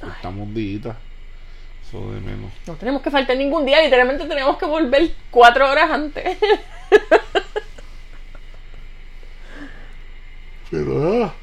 Ajustamos 0.00 0.46
un 0.46 0.54
día. 0.54 0.96
Eso 1.88 1.98
de 2.12 2.20
menos. 2.20 2.52
No 2.68 2.74
tenemos 2.74 3.02
que 3.02 3.10
faltar 3.10 3.36
ningún 3.36 3.66
día, 3.66 3.82
literalmente 3.82 4.26
tenemos 4.26 4.58
que 4.58 4.66
volver 4.66 5.10
cuatro 5.32 5.68
horas 5.68 5.90
antes. 5.90 6.38
Pero 10.70 11.24
ah, 11.24 11.34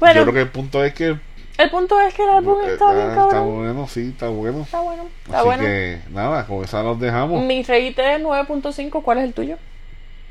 Bueno, 0.00 0.20
yo 0.20 0.22
creo 0.22 0.34
que 0.34 0.40
el 0.40 0.48
punto 0.50 0.82
es 0.84 0.94
que 0.94 1.16
el 1.58 1.70
punto 1.70 2.00
es 2.00 2.14
que 2.14 2.22
el 2.24 2.30
álbum 2.30 2.56
eh, 2.64 2.72
está 2.72 2.90
ah, 2.90 2.94
bien 2.94 3.08
está 3.08 3.28
cabrón. 3.28 3.56
bueno, 3.56 3.86
sí, 3.88 4.08
está 4.08 4.28
bueno. 4.28 4.62
Está 4.62 4.80
bueno, 4.80 5.12
está 5.26 5.40
Así 5.40 5.44
bueno. 5.44 5.62
que 5.64 6.00
nada, 6.10 6.46
con 6.46 6.64
esa 6.64 6.82
nos 6.82 6.98
dejamos. 6.98 7.44
Mi 7.44 7.62
reíte 7.62 8.14
es 8.14 8.20
9.5, 8.22 9.02
¿cuál 9.02 9.18
es 9.18 9.24
el 9.24 9.34
tuyo? 9.34 9.58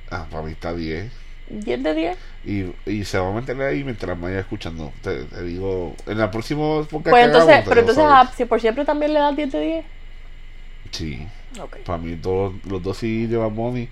Ah, 0.10 0.28
para 0.30 0.44
mí 0.44 0.52
está 0.52 0.74
10. 0.74 1.12
10 1.48 1.84
de 1.84 1.94
10. 1.94 2.18
Y, 2.44 2.74
y 2.86 3.06
se 3.06 3.20
va 3.20 3.30
a 3.30 3.34
meter 3.34 3.60
ahí 3.62 3.84
mientras 3.84 4.18
me 4.18 4.26
vaya 4.26 4.40
escuchando. 4.40 4.92
Te, 5.02 5.24
te 5.26 5.44
digo, 5.44 5.96
en 6.08 6.18
la 6.18 6.32
próxima 6.32 6.84
Pues 6.90 7.26
entonces, 7.26 7.50
hagamos, 7.50 7.66
pero 7.66 7.82
entonces, 7.82 8.04
saber. 8.04 8.18
ah, 8.28 8.32
si 8.36 8.46
por 8.46 8.62
siempre 8.62 8.86
también 8.86 9.14
le 9.14 9.20
das 9.20 9.36
10 9.36 9.52
de 9.52 9.60
10. 9.62 9.86
Sí, 10.92 11.28
Ok, 11.60 11.78
para 11.86 11.98
mí 12.00 12.16
todos 12.18 12.54
los 12.66 12.82
dos 12.84 12.98
sí 12.98 13.28
de 13.28 13.38
Bad 13.38 13.52
Bunny 13.52 13.90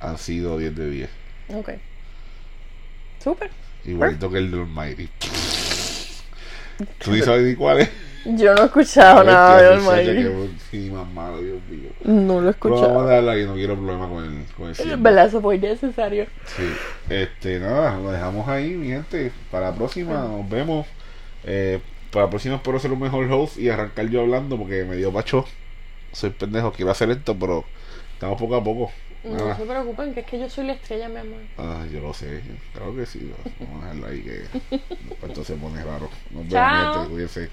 han 0.00 0.18
sido 0.18 0.58
10 0.58 0.74
de 0.76 0.90
10. 0.90 1.10
ok. 1.48 1.70
Súper. 3.18 3.50
Igualito 3.84 4.30
que 4.30 4.38
el 4.38 4.50
de 4.50 4.58
Almighty. 4.58 5.08
¿Tú 6.98 7.12
ni 7.12 7.20
sabes 7.20 7.42
ni 7.42 7.54
cuál 7.54 7.80
es? 7.80 7.90
Yo 8.24 8.54
no 8.54 8.62
he 8.62 8.64
escuchado 8.66 9.24
nada 9.24 9.60
de 9.62 9.68
Almighty. 9.74 10.50
Sí, 10.70 10.90
más 10.90 11.08
malo, 11.10 11.40
Dios 11.40 11.58
mío. 11.70 11.90
No 12.04 12.40
lo 12.40 12.50
he 12.50 12.52
Pero 12.52 12.74
vamos 12.74 12.82
a 12.82 12.86
escuchado. 12.86 13.06
darle 13.08 13.30
ahí, 13.32 13.46
no 13.46 13.54
quiero 13.54 13.76
problema 13.76 14.08
con 14.08 14.24
el, 14.24 14.44
con 14.54 14.66
el 14.66 14.72
Es 14.72 14.76
cierre. 14.78 14.96
verdad, 14.96 15.26
eso 15.26 15.40
fue 15.40 15.56
innecesario. 15.56 16.26
Sí, 16.44 16.62
este, 17.08 17.58
nada, 17.60 17.98
lo 17.98 18.10
dejamos 18.10 18.46
ahí, 18.48 18.70
mi 18.74 18.88
gente. 18.88 19.32
Para 19.50 19.70
la 19.70 19.74
próxima, 19.76 20.14
nos 20.20 20.48
vemos. 20.48 20.86
Eh, 21.44 21.80
para 22.10 22.26
la 22.26 22.30
próxima 22.30 22.56
espero 22.56 22.78
ser 22.78 22.92
un 22.92 23.00
mejor 23.00 23.30
host 23.32 23.56
y 23.58 23.70
arrancar 23.70 24.06
yo 24.08 24.20
hablando 24.20 24.58
porque 24.58 24.84
me 24.84 24.96
dio 24.96 25.10
pacho. 25.12 25.46
Soy 26.12 26.30
pendejo, 26.30 26.72
quiero 26.72 26.90
hacer 26.90 27.10
esto, 27.10 27.36
pero 27.38 27.64
estamos 28.14 28.38
poco 28.38 28.56
a 28.56 28.62
poco. 28.64 28.90
No 29.24 29.34
Nada. 29.36 29.56
se 29.56 29.64
preocupen, 29.64 30.14
que 30.14 30.20
es 30.20 30.26
que 30.26 30.38
yo 30.38 30.48
soy 30.48 30.66
la 30.66 30.72
estrella, 30.72 31.08
mi 31.08 31.18
amor. 31.18 31.40
Ah, 31.58 31.84
yo 31.92 32.00
lo 32.00 32.14
sé, 32.14 32.40
claro 32.72 32.94
que 32.96 33.04
sí. 33.04 33.30
Vamos 33.60 33.82
a 33.84 33.86
dejarlo 33.88 34.06
ahí 34.06 34.22
que 34.22 34.30
después 34.70 35.30
esto 35.30 35.44
se 35.44 35.54
pone 35.56 35.82
raro. 35.84 36.08
Nos 36.30 36.48
vemos, 36.48 36.50
Chao. 36.50 36.92
gente, 36.94 37.10
cuídense. 37.10 37.50